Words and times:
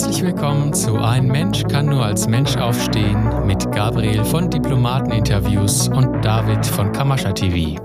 Herzlich 0.00 0.22
willkommen 0.22 0.72
zu 0.72 0.96
Ein 0.96 1.26
Mensch 1.26 1.62
kann 1.64 1.84
nur 1.84 2.02
als 2.02 2.26
Mensch 2.26 2.56
aufstehen 2.56 3.46
mit 3.46 3.70
Gabriel 3.70 4.24
von 4.24 4.48
Diplomateninterviews 4.48 5.88
und 5.88 6.24
David 6.24 6.64
von 6.64 6.90
Kamascha 6.90 7.32
TV. 7.32 7.78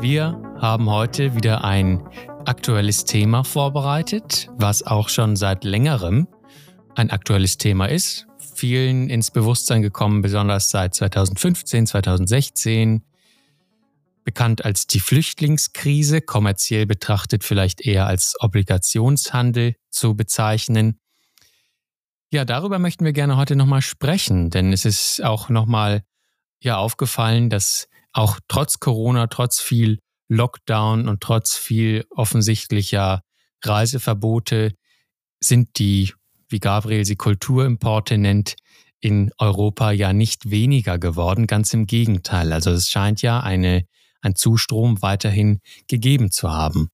Wir 0.00 0.40
haben 0.60 0.88
heute 0.88 1.34
wieder 1.34 1.64
ein 1.64 2.04
aktuelles 2.46 3.04
Thema 3.04 3.42
vorbereitet, 3.42 4.48
was 4.58 4.84
auch 4.84 5.08
schon 5.08 5.34
seit 5.34 5.64
längerem 5.64 6.28
ein 6.94 7.10
aktuelles 7.10 7.58
Thema 7.58 7.86
ist. 7.86 8.28
Vielen 8.54 9.10
ins 9.10 9.32
Bewusstsein 9.32 9.82
gekommen, 9.82 10.22
besonders 10.22 10.70
seit 10.70 10.94
2015, 10.94 11.88
2016 11.88 13.02
bekannt 14.22 14.64
als 14.64 14.86
die 14.86 15.00
Flüchtlingskrise, 15.00 16.20
kommerziell 16.20 16.86
betrachtet 16.86 17.42
vielleicht 17.42 17.80
eher 17.80 18.06
als 18.06 18.36
Obligationshandel 18.38 19.74
zu 19.90 20.14
bezeichnen. 20.14 21.00
Ja, 22.30 22.44
darüber 22.44 22.78
möchten 22.78 23.04
wir 23.04 23.12
gerne 23.12 23.36
heute 23.36 23.56
nochmal 23.56 23.80
sprechen, 23.80 24.50
denn 24.50 24.72
es 24.72 24.84
ist 24.84 25.24
auch 25.24 25.48
nochmal 25.48 26.02
ja 26.62 26.76
aufgefallen, 26.76 27.48
dass 27.48 27.88
auch 28.12 28.38
trotz 28.48 28.80
Corona, 28.80 29.28
trotz 29.28 29.60
viel 29.60 29.98
Lockdown 30.28 31.08
und 31.08 31.22
trotz 31.22 31.56
viel 31.56 32.04
offensichtlicher 32.10 33.22
Reiseverbote 33.64 34.74
sind 35.40 35.78
die, 35.78 36.12
wie 36.50 36.60
Gabriel 36.60 37.06
sie 37.06 37.16
Kulturimporte 37.16 38.18
nennt, 38.18 38.56
in 39.00 39.30
Europa 39.38 39.90
ja 39.92 40.12
nicht 40.12 40.50
weniger 40.50 40.98
geworden, 40.98 41.46
ganz 41.46 41.72
im 41.72 41.86
Gegenteil. 41.86 42.52
Also 42.52 42.72
es 42.72 42.90
scheint 42.90 43.22
ja 43.22 43.40
eine 43.40 43.84
ein 44.20 44.34
Zustrom 44.34 45.00
weiterhin 45.00 45.60
gegeben 45.86 46.30
zu 46.30 46.50
haben. 46.50 46.88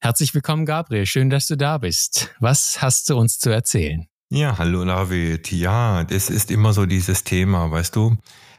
Herzlich 0.00 0.34
willkommen, 0.34 0.66
Gabriel. 0.66 1.06
Schön, 1.06 1.30
dass 1.30 1.46
du 1.46 1.56
da 1.56 1.78
bist. 1.78 2.34
Was 2.40 2.82
hast 2.82 3.08
du 3.08 3.16
uns 3.16 3.38
zu 3.38 3.50
erzählen? 3.50 4.09
Ja, 4.32 4.58
hallo 4.58 4.84
David. 4.84 5.50
Ja, 5.50 6.04
das 6.04 6.30
ist 6.30 6.52
immer 6.52 6.72
so 6.72 6.86
dieses 6.86 7.24
Thema, 7.24 7.68
weißt 7.72 7.96
du. 7.96 8.16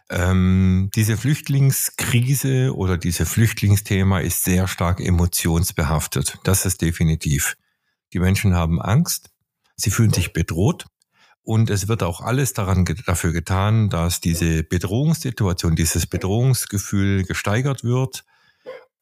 Ähm, 0.09 0.89
diese 0.93 1.15
Flüchtlingskrise 1.15 2.75
oder 2.75 2.97
dieses 2.97 3.29
Flüchtlingsthema 3.29 4.19
ist 4.19 4.43
sehr 4.43 4.67
stark 4.67 4.99
emotionsbehaftet. 4.99 6.39
Das 6.43 6.65
ist 6.65 6.81
definitiv. 6.81 7.55
Die 8.11 8.19
Menschen 8.19 8.53
haben 8.53 8.81
Angst, 8.81 9.29
sie 9.77 9.91
fühlen 9.91 10.11
sich 10.11 10.33
bedroht 10.33 10.87
und 11.41 11.69
es 11.69 11.87
wird 11.87 12.03
auch 12.03 12.19
alles 12.19 12.51
daran 12.51 12.83
dafür 13.05 13.31
getan, 13.31 13.89
dass 13.89 14.19
diese 14.19 14.63
Bedrohungssituation, 14.63 15.77
dieses 15.77 16.05
Bedrohungsgefühl 16.05 17.23
gesteigert 17.23 17.85
wird. 17.85 18.25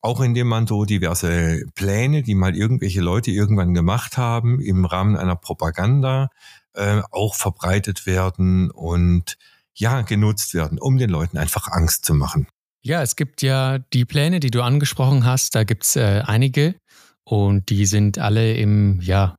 Auch 0.02 0.22
indem 0.22 0.48
man 0.48 0.66
so 0.66 0.86
diverse 0.86 1.64
Pläne, 1.76 2.24
die 2.24 2.36
mal 2.36 2.56
irgendwelche 2.56 3.02
Leute 3.02 3.32
irgendwann 3.32 3.74
gemacht 3.74 4.18
haben, 4.18 4.62
im 4.62 4.86
Rahmen 4.86 5.18
einer 5.18 5.36
Propaganda 5.36 6.30
äh, 6.74 7.02
auch 7.12 7.36
verbreitet 7.36 8.06
werden 8.06 8.72
und 8.72 9.38
ja, 9.74 10.02
genutzt 10.02 10.54
werden, 10.54 10.78
um 10.80 10.98
den 10.98 11.10
Leuten 11.10 11.38
einfach 11.38 11.68
Angst 11.70 12.06
zu 12.06 12.14
machen. 12.14 12.48
Ja, 12.82 13.02
es 13.02 13.16
gibt 13.16 13.42
ja 13.42 13.80
die 13.80 14.06
Pläne, 14.06 14.40
die 14.40 14.52
du 14.52 14.62
angesprochen 14.62 15.26
hast, 15.26 15.56
da 15.56 15.64
gibt 15.64 15.84
es 15.84 15.96
äh, 15.96 16.22
einige 16.26 16.76
und 17.24 17.70
die 17.70 17.86
sind 17.86 18.18
alle 18.20 18.54
im, 18.56 19.02
ja, 19.02 19.36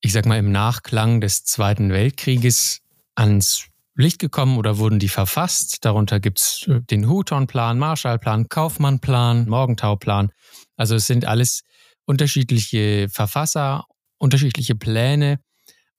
ich 0.00 0.12
sag 0.12 0.26
mal, 0.26 0.38
im 0.38 0.52
Nachklang 0.52 1.20
des 1.20 1.44
Zweiten 1.44 1.90
Weltkrieges 1.90 2.80
ans 3.14 3.66
Licht 3.94 4.18
gekommen 4.18 4.56
oder 4.56 4.78
wurden 4.78 4.98
die 4.98 5.08
verfasst. 5.08 5.84
Darunter 5.84 6.20
gibt's 6.20 6.66
äh, 6.68 6.80
den 6.82 7.08
Houghton-Plan, 7.08 7.78
Marshallplan, 7.78 8.48
Kaufmann-Plan, 8.48 9.48
Morgenthau-Plan. 9.48 10.32
Also 10.76 10.94
es 10.94 11.06
sind 11.06 11.26
alles 11.26 11.62
unterschiedliche 12.06 13.08
Verfasser, 13.10 13.84
unterschiedliche 14.18 14.74
Pläne 14.74 15.38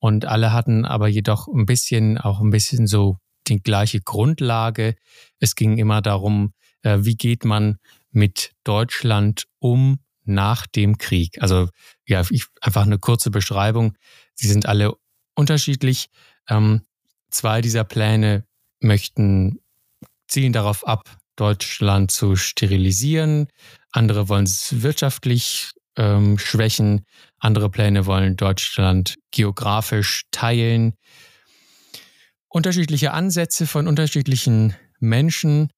und 0.02 0.26
alle 0.26 0.52
hatten 0.52 0.84
aber 0.84 1.08
jedoch 1.08 1.48
ein 1.48 1.68
bisschen, 1.68 2.18
auch 2.18 2.42
ein 2.42 2.50
bisschen 2.50 2.88
so 2.88 3.18
die 3.48 3.62
gleiche 3.62 4.02
Grundlage. 4.02 4.96
Es 5.40 5.56
ging 5.56 5.78
immer 5.78 6.02
darum, 6.02 6.54
äh, 6.82 6.98
wie 7.02 7.16
geht 7.16 7.46
man 7.46 7.78
mit 8.10 8.52
Deutschland 8.64 9.46
um 9.60 10.00
nach 10.24 10.66
dem 10.66 10.98
Krieg. 10.98 11.40
Also 11.42 11.70
ja, 12.08 12.24
ich, 12.32 12.48
einfach 12.62 12.82
eine 12.82 12.98
kurze 12.98 13.30
Beschreibung. 13.30 13.96
Sie 14.34 14.48
sind 14.48 14.66
alle 14.66 14.94
unterschiedlich. 15.36 16.10
Ähm, 16.50 16.82
zwei 17.30 17.62
dieser 17.62 17.84
Pläne 17.84 18.44
möchten, 18.80 19.60
zielen 20.28 20.52
darauf 20.52 20.86
ab, 20.88 21.16
Deutschland 21.36 22.10
zu 22.10 22.36
sterilisieren. 22.36 23.50
Andere 23.92 24.30
wollen 24.30 24.46
es 24.46 24.82
wirtschaftlich 24.82 25.72
ähm, 25.96 26.40
schwächen. 26.40 27.06
Andere 27.42 27.72
Pläne 27.72 28.06
wollen 28.06 28.38
Deutschland 28.38 29.16
geografisch 29.32 30.24
teilen. 30.30 30.94
Unterschiedliche 32.48 33.12
Ansätze 33.14 33.66
von 33.66 33.88
unterschiedlichen 33.88 34.76
Menschen, 35.00 35.70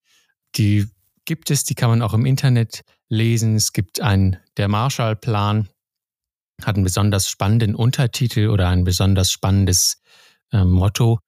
die 0.56 0.88
gibt 1.25 1.50
es, 1.51 1.63
die 1.63 1.74
kann 1.74 1.90
man 1.90 2.01
auch 2.01 2.13
im 2.13 2.25
Internet 2.25 2.81
lesen. 3.07 3.56
Es 3.56 3.72
gibt 3.72 4.01
einen, 4.01 4.38
der 4.57 4.68
Marshallplan 4.68 5.69
hat 6.62 6.75
einen 6.75 6.84
besonders 6.84 7.29
spannenden 7.29 7.75
Untertitel 7.75 8.50
oder 8.50 8.68
ein 8.68 8.84
besonders 8.84 9.31
spannendes 9.31 10.01
äh, 10.51 10.66
Motto 10.66 11.19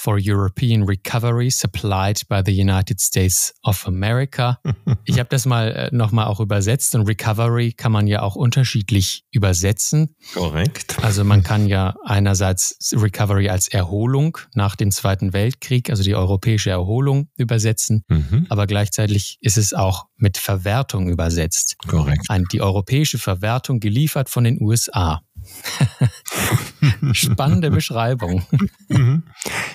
for 0.00 0.18
European 0.18 0.84
Recovery 0.84 1.50
supplied 1.50 2.22
by 2.26 2.40
the 2.42 2.52
United 2.52 2.98
States 3.00 3.52
of 3.62 3.86
America. 3.86 4.58
Ich 5.04 5.18
habe 5.18 5.28
das 5.28 5.46
mal 5.46 5.72
äh, 5.72 5.88
nochmal 5.92 6.26
auch 6.26 6.40
übersetzt 6.40 6.94
und 6.94 7.06
Recovery 7.06 7.72
kann 7.72 7.90
man 7.90 8.06
ja 8.06 8.22
auch 8.22 8.36
unterschiedlich 8.36 9.24
übersetzen. 9.30 10.14
Korrekt. 10.34 11.02
Also 11.02 11.24
man 11.24 11.42
kann 11.42 11.66
ja 11.66 11.94
einerseits 12.04 12.92
Recovery 12.94 13.48
als 13.48 13.68
Erholung 13.68 14.38
nach 14.54 14.76
dem 14.76 14.90
Zweiten 14.90 15.32
Weltkrieg, 15.32 15.90
also 15.90 16.02
die 16.02 16.14
europäische 16.14 16.70
Erholung 16.70 17.28
übersetzen, 17.36 18.04
mhm. 18.08 18.46
aber 18.50 18.66
gleichzeitig 18.66 19.38
ist 19.40 19.58
es 19.58 19.72
auch 19.72 20.06
mit 20.16 20.38
Verwertung 20.38 21.08
übersetzt. 21.08 21.76
Korrekt. 21.86 22.26
Ein, 22.28 22.44
die 22.52 22.60
europäische 22.60 23.18
Verwertung 23.18 23.80
geliefert 23.80 24.28
von 24.28 24.44
den 24.44 24.60
USA. 24.60 25.22
Spannende 27.12 27.70
Beschreibung. 27.70 28.42
Mhm. 28.88 29.24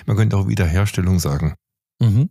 Man 0.06 0.16
könnte 0.16 0.36
auch 0.36 0.48
Wiederherstellung 0.48 1.18
sagen. 1.18 1.54
Mhm. 2.00 2.30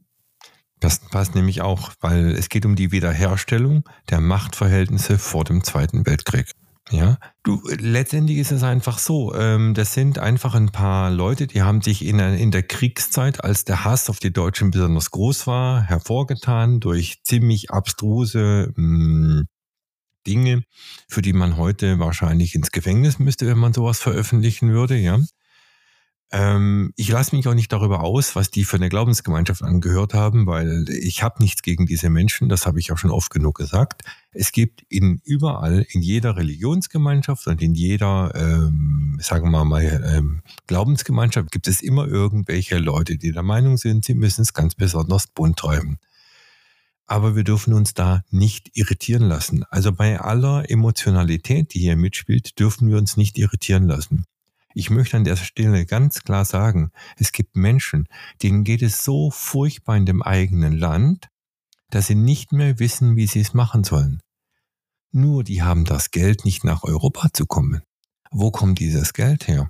Das 0.80 1.00
passt 1.00 1.36
nämlich 1.36 1.62
auch, 1.62 1.92
weil 2.02 2.32
es 2.32 2.50
geht 2.50 2.66
um 2.66 2.76
die 2.76 2.92
Wiederherstellung 2.92 3.84
der 4.10 4.22
Machtverhältnisse 4.22 5.18
vor 5.18 5.44
dem 5.44 5.64
Zweiten 5.64 6.06
Weltkrieg. 6.06 6.52
Ja, 6.92 7.18
du, 7.42 7.64
letztendlich 7.80 8.38
ist 8.38 8.52
es 8.52 8.62
einfach 8.62 9.00
so. 9.00 9.34
Ähm, 9.34 9.74
das 9.74 9.96
sind 9.96 10.20
einfach 10.20 10.54
ein 10.54 10.70
paar 10.70 11.10
Leute, 11.10 11.48
die 11.48 11.64
haben 11.64 11.82
sich 11.82 12.06
in, 12.06 12.20
in 12.20 12.52
der 12.52 12.62
Kriegszeit, 12.62 13.44
als 13.44 13.66
der 13.66 13.84
Hass 13.84 14.08
auf 14.08 14.20
die 14.20 14.32
Deutschen 14.32 14.70
besonders 14.70 15.10
groß 15.10 15.48
war, 15.48 15.82
hervorgetan 15.82 16.80
durch 16.80 17.24
ziemlich 17.24 17.72
abstruse 17.72 18.72
mh, 18.76 19.40
hm, 19.40 19.48
Dinge, 20.26 20.64
für 21.08 21.22
die 21.22 21.34
man 21.34 21.58
heute 21.58 22.00
wahrscheinlich 22.00 22.56
ins 22.56 22.72
Gefängnis 22.72 23.20
müsste, 23.20 23.48
wenn 23.48 23.58
man 23.58 23.74
sowas 23.74 24.00
veröffentlichen 24.00 24.72
würde, 24.72 24.98
ja. 24.98 25.20
Ähm, 26.32 26.92
ich 26.96 27.10
lasse 27.10 27.36
mich 27.36 27.48
auch 27.48 27.54
nicht 27.54 27.72
darüber 27.72 28.04
aus, 28.04 28.36
was 28.36 28.50
die 28.50 28.66
für 28.66 28.78
eine 28.78 28.90
Glaubensgemeinschaft 28.90 29.62
angehört 29.62 30.14
haben, 30.14 30.48
weil 30.48 30.86
ich 30.90 31.22
habe 31.22 31.42
nichts 31.42 31.62
gegen 31.62 31.86
diese 31.86 32.10
Menschen, 32.10 32.50
das 32.50 32.66
habe 32.66 32.80
ich 32.80 32.92
auch 32.92 32.98
schon 32.98 33.12
oft 33.12 33.30
genug 33.30 33.56
gesagt. 33.56 34.02
Es 34.32 34.52
gibt 34.52 34.84
in 34.90 35.22
überall, 35.24 35.86
in 35.90 36.02
jeder 36.02 36.36
Religionsgemeinschaft 36.36 37.48
und 37.48 37.62
in 37.62 37.76
jeder, 37.76 38.34
ähm, 38.36 39.20
sagen 39.22 39.52
wir 39.52 39.66
mal, 39.66 40.04
ähm, 40.14 40.42
Glaubensgemeinschaft 40.68 41.52
gibt 41.52 41.68
es 41.68 41.82
immer 41.82 42.08
irgendwelche 42.08 42.80
Leute, 42.80 43.18
die 43.18 43.32
der 43.32 43.44
Meinung 43.44 43.78
sind, 43.78 44.04
sie 44.04 44.16
müssen 44.16 44.42
es 44.42 44.54
ganz 44.54 44.74
besonders 44.74 45.28
bunt 45.28 45.58
treiben 45.58 46.00
aber 47.08 47.36
wir 47.36 47.44
dürfen 47.44 47.74
uns 47.74 47.94
da 47.94 48.24
nicht 48.30 48.76
irritieren 48.76 49.24
lassen. 49.24 49.64
Also 49.70 49.92
bei 49.92 50.20
aller 50.20 50.70
Emotionalität, 50.70 51.74
die 51.74 51.80
hier 51.80 51.96
mitspielt, 51.96 52.60
dürfen 52.60 52.90
wir 52.90 52.98
uns 52.98 53.18
nicht 53.18 53.38
irritieren 53.38 53.88
lassen. 53.88 54.26
Ich 54.74 54.90
möchte 54.90 55.16
an 55.16 55.24
der 55.24 55.38
Stelle 55.38 55.86
ganz 55.86 56.24
klar 56.24 56.44
sagen, 56.44 56.92
es 57.18 57.32
gibt 57.32 57.56
Menschen, 57.56 58.08
denen 58.44 58.64
geht 58.64 58.82
es 58.82 59.04
so 59.04 59.32
furchtbar 59.32 59.96
in 59.96 60.06
dem 60.06 60.22
eigenen 60.22 60.78
Land, 60.78 61.30
dass 61.92 62.08
sie 62.08 62.16
nicht 62.16 62.52
mehr 62.52 62.80
wissen, 62.80 63.16
wie 63.16 63.28
sie 63.28 63.40
es 63.40 63.54
machen 63.54 63.84
sollen. 63.84 64.20
Nur 65.12 65.46
die 65.46 65.64
haben 65.64 65.86
das 65.86 66.12
Geld, 66.12 66.44
nicht 66.44 66.66
nach 66.66 66.84
Europa 66.84 67.30
zu 67.32 67.46
kommen. 67.46 67.84
Wo 68.32 68.52
kommt 68.52 68.80
dieses 68.80 69.14
Geld 69.14 69.48
her? 69.48 69.70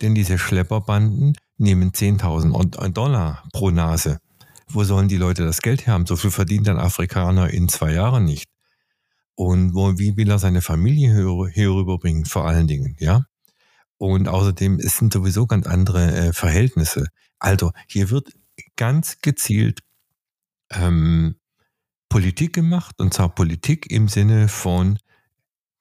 Denn 0.00 0.14
diese 0.14 0.38
Schlepperbanden 0.38 1.36
nehmen 1.56 1.90
10.000 1.90 2.90
Dollar 2.90 3.42
pro 3.52 3.70
Nase 3.70 4.18
wo 4.68 4.84
sollen 4.84 5.08
die 5.08 5.16
Leute 5.16 5.44
das 5.44 5.62
Geld 5.62 5.86
haben? 5.86 6.06
So 6.06 6.16
viel 6.16 6.30
verdient 6.30 6.68
ein 6.68 6.78
Afrikaner 6.78 7.50
in 7.50 7.68
zwei 7.68 7.92
Jahren 7.92 8.24
nicht. 8.24 8.50
Und 9.34 9.74
wo, 9.74 9.98
wie 9.98 10.16
will 10.16 10.30
er 10.30 10.38
seine 10.38 10.62
Familie 10.62 11.14
hier, 11.14 11.52
hier 11.52 11.70
rüberbringen, 11.70 12.24
vor 12.24 12.46
allen 12.46 12.66
Dingen, 12.66 12.96
ja? 12.98 13.24
Und 13.98 14.28
außerdem, 14.28 14.78
es 14.78 14.98
sind 14.98 15.12
sowieso 15.12 15.46
ganz 15.46 15.66
andere 15.66 16.14
äh, 16.14 16.32
Verhältnisse. 16.32 17.08
Also, 17.38 17.72
hier 17.88 18.10
wird 18.10 18.32
ganz 18.76 19.18
gezielt 19.22 19.80
ähm, 20.70 21.36
Politik 22.08 22.52
gemacht, 22.54 22.96
und 22.98 23.14
zwar 23.14 23.34
Politik 23.34 23.90
im 23.90 24.08
Sinne 24.08 24.48
von, 24.48 24.98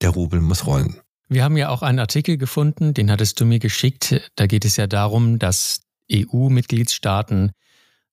der 0.02 0.10
Rubel 0.10 0.42
muss 0.42 0.66
rollen. 0.66 1.02
Wir 1.28 1.44
haben 1.44 1.58
ja 1.58 1.70
auch 1.70 1.82
einen 1.82 2.00
Artikel 2.00 2.38
gefunden, 2.38 2.94
den 2.94 3.10
hattest 3.10 3.40
du 3.40 3.46
mir 3.46 3.60
geschickt. 3.60 4.32
Da 4.36 4.48
geht 4.48 4.66
es 4.66 4.78
ja 4.78 4.88
darum, 4.88 5.40
dass 5.40 5.82
EU-Mitgliedstaaten 6.12 7.52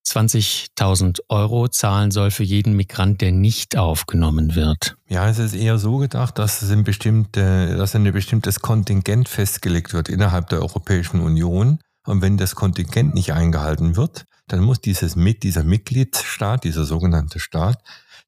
20.000 0.04 1.20
Euro 1.28 1.68
zahlen 1.68 2.10
soll 2.10 2.30
für 2.30 2.42
jeden 2.42 2.74
Migrant, 2.74 3.20
der 3.20 3.32
nicht 3.32 3.76
aufgenommen 3.76 4.54
wird. 4.54 4.96
Ja, 5.08 5.28
es 5.28 5.38
ist 5.38 5.54
eher 5.54 5.78
so 5.78 5.98
gedacht, 5.98 6.38
dass, 6.38 6.62
ein 6.70 6.84
bestimmte, 6.84 7.76
dass 7.76 7.94
ein 7.94 8.10
bestimmtes 8.12 8.60
Kontingent 8.60 9.28
festgelegt 9.28 9.94
wird 9.94 10.08
innerhalb 10.08 10.48
der 10.48 10.60
Europäischen 10.60 11.20
Union. 11.20 11.78
Und 12.04 12.20
wenn 12.20 12.36
das 12.36 12.54
Kontingent 12.54 13.14
nicht 13.14 13.32
eingehalten 13.32 13.96
wird, 13.96 14.24
dann 14.48 14.60
muss 14.60 14.80
dieses 14.80 15.14
mit, 15.16 15.44
dieser 15.44 15.62
Mitgliedsstaat, 15.62 16.64
dieser 16.64 16.84
sogenannte 16.84 17.38
Staat, 17.38 17.78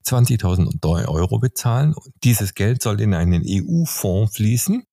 20.000 0.06 1.09
Euro 1.09 1.38
bezahlen. 1.38 1.94
Dieses 2.23 2.55
Geld 2.55 2.82
soll 2.82 3.00
in 3.00 3.15
einen 3.15 3.43
EU-Fonds 3.44 4.37
fließen, 4.37 4.85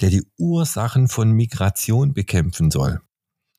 der 0.00 0.10
die 0.10 0.22
Ursachen 0.38 1.08
von 1.08 1.32
Migration 1.32 2.14
bekämpfen 2.14 2.70
soll. 2.70 3.00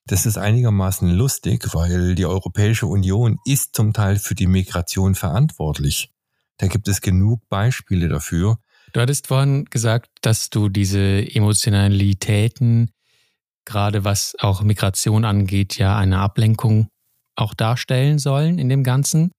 Das 0.08 0.28
ist 0.28 0.38
einigermaßen 0.38 1.10
lustig, 1.10 1.74
weil 1.74 2.14
die 2.14 2.28
Europäische 2.28 2.86
Union 2.86 3.40
ist 3.44 3.76
zum 3.76 3.92
Teil 3.92 4.18
für 4.18 4.36
die 4.36 4.46
Migration 4.46 5.16
verantwortlich. 5.16 6.12
Da 6.58 6.68
gibt 6.68 6.88
es 6.88 7.02
genug 7.02 7.42
Beispiele 7.50 8.08
dafür. 8.08 8.60
Du 8.94 9.02
hattest 9.02 9.28
vorhin 9.28 9.66
gesagt, 9.66 10.10
dass 10.22 10.52
du 10.52 10.70
diese 10.70 11.00
Emotionalitäten, 11.00 12.92
gerade 13.66 14.04
was 14.04 14.36
auch 14.40 14.62
Migration 14.62 15.26
angeht, 15.26 15.78
ja 15.80 15.98
eine 15.98 16.20
Ablenkung 16.20 16.88
auch 17.36 17.56
darstellen 17.56 18.20
sollen 18.20 18.60
in 18.60 18.70
dem 18.70 18.84
Ganzen. 18.84 19.32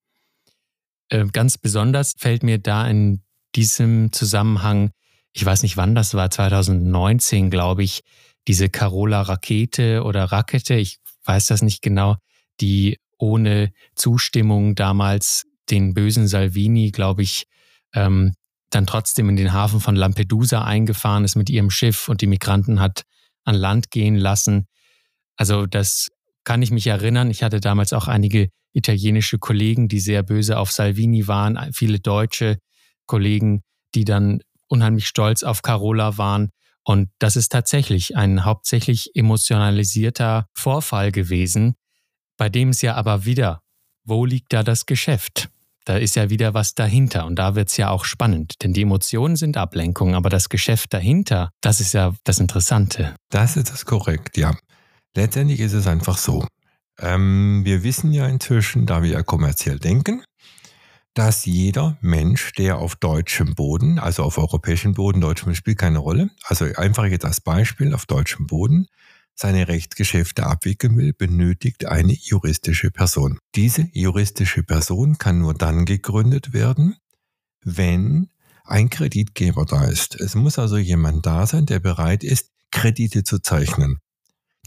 Äh, 1.11 1.27
ganz 1.27 1.59
besonders 1.59 2.15
fällt 2.19 2.43
mir 2.43 2.59
da 2.59 2.87
in 2.89 3.23
diesem 3.55 4.13
Zusammenhang, 4.13 4.91
ich 5.33 5.47
weiß 5.47 5.63
nicht 5.63 5.77
wann 5.77 5.95
das 5.95 6.15
war, 6.15 6.29
2019 6.29 7.51
glaube 7.51 7.85
ich, 7.85 8.03
diese 8.49 8.69
Carola-Rakete 8.69 10.03
oder 10.03 10.25
Rakete, 10.25 10.75
ich 10.75 10.99
weiß 11.25 11.47
das 11.47 11.63
nicht 11.63 11.83
genau, 11.83 12.17
die 12.61 12.99
ohne 13.19 13.73
Zustimmung 13.95 14.75
damals 14.75 15.45
den 15.71 15.95
bösen 15.95 16.29
Salvini, 16.29 16.91
glaube 16.91 17.23
ich, 17.23 17.47
ähm, 17.95 18.35
dann 18.71 18.87
trotzdem 18.87 19.29
in 19.29 19.37
den 19.37 19.53
Hafen 19.53 19.81
von 19.81 19.97
Lampedusa 19.97 20.65
eingefahren 20.65 21.25
ist 21.25 21.37
mit 21.37 21.51
ihrem 21.51 21.71
Schiff 21.71 22.09
und 22.09 22.21
die 22.21 22.27
Migranten 22.27 22.81
hat 22.81 23.03
an 23.45 23.55
Land 23.55 23.91
gehen 23.91 24.17
lassen. 24.17 24.67
Also 25.37 25.67
das 25.67 26.09
kann 26.45 26.63
ich 26.63 26.71
mich 26.71 26.87
erinnern. 26.87 27.31
Ich 27.31 27.43
hatte 27.43 27.61
damals 27.61 27.93
auch 27.93 28.09
einige 28.09 28.49
italienische 28.73 29.39
Kollegen, 29.39 29.89
die 29.89 30.01
sehr 30.01 30.23
böse 30.23 30.59
auf 30.59 30.71
Salvini 30.71 31.27
waren, 31.29 31.73
viele 31.73 31.99
deutsche 31.99 32.59
Kollegen, 33.07 33.63
die 33.95 34.05
dann 34.05 34.41
unheimlich 34.69 35.07
stolz 35.07 35.43
auf 35.43 35.63
Carola 35.63 36.19
waren. 36.19 36.51
Und 36.87 37.11
das 37.19 37.35
ist 37.35 37.51
tatsächlich 37.51 38.17
ein 38.17 38.45
hauptsächlich 38.45 39.11
emotionalisierter 39.17 40.47
Vorfall 40.55 41.11
gewesen, 41.11 41.75
bei 42.37 42.49
dem 42.49 42.69
es 42.69 42.81
ja 42.81 42.95
aber 42.95 43.25
wieder, 43.25 43.61
wo 44.05 44.25
liegt 44.25 44.53
da 44.53 44.63
das 44.63 44.87
Geschäft? 44.87 45.49
Da 45.85 45.97
ist 45.97 46.15
ja 46.15 46.31
wieder 46.31 46.55
was 46.55 46.75
dahinter 46.75 47.27
und 47.27 47.37
da 47.41 47.57
wird 47.57 47.71
es 47.71 47.77
ja 47.77 47.91
auch 47.91 48.05
spannend, 48.05 48.63
denn 48.63 48.73
die 48.73 48.83
Emotionen 48.83 49.35
sind 49.35 49.57
Ablenkung, 49.57 50.15
aber 50.15 50.31
das 50.31 50.49
Geschäft 50.49 50.95
dahinter, 50.95 51.51
das 51.61 51.81
ist 51.81 51.93
ja 51.93 52.15
das 52.23 52.39
Interessante. 52.39 53.17
Das 53.31 53.57
ist 53.57 53.73
das 53.73 53.85
korrekt, 53.85 54.37
ja. 54.37 54.57
Letztendlich 55.17 55.59
ist 55.59 55.73
es 55.73 55.89
einfach 55.89 56.19
so. 56.19 56.47
Ähm, 57.01 57.63
wir 57.65 57.83
wissen 57.83 58.13
ja 58.13 58.29
inzwischen, 58.29 58.87
da 58.87 59.03
wir 59.03 59.11
ja 59.11 59.23
kommerziell 59.25 59.81
denken, 59.81 60.23
dass 61.17 61.47
jeder 61.47 61.97
Mensch, 62.03 62.53
der 62.53 62.77
auf 62.77 62.95
deutschem 62.95 63.55
Boden, 63.55 63.99
also 63.99 64.23
auf 64.23 64.37
europäischem 64.37 64.93
Boden, 64.93 65.23
deutschem 65.23 65.55
spielt 65.55 65.79
keine 65.79 65.99
Rolle, 65.99 66.29
also 66.45 66.67
einfach 66.77 67.07
jetzt 67.07 67.25
als 67.25 67.41
Beispiel 67.41 67.95
auf 67.95 68.05
deutschem 68.05 68.47
Boden, 68.47 68.87
seine 69.35 69.67
Rechtsgeschäfte 69.67 70.45
abwickeln 70.45 70.95
will, 70.99 71.15
benötigt 71.15 71.87
eine 71.87 72.13
juristische 72.13 72.91
Person. 72.91 73.39
Diese 73.55 73.89
juristische 73.93 74.63
Person 74.63 75.17
kann 75.17 75.39
nur 75.39 75.55
dann 75.55 75.87
gegründet 75.87 76.53
werden, 76.53 76.97
wenn 77.65 78.29
ein 78.65 78.91
Kreditgeber 78.91 79.65
da 79.65 79.87
ist. 79.87 80.21
Es 80.21 80.35
muss 80.35 80.59
also 80.59 80.77
jemand 80.77 81.25
da 81.25 81.47
sein, 81.47 81.65
der 81.65 81.81
bereit 81.81 82.25
ist, 82.25 82.51
Kredite 82.71 83.25
zu 83.25 83.39
zeichnen. 83.39 84.01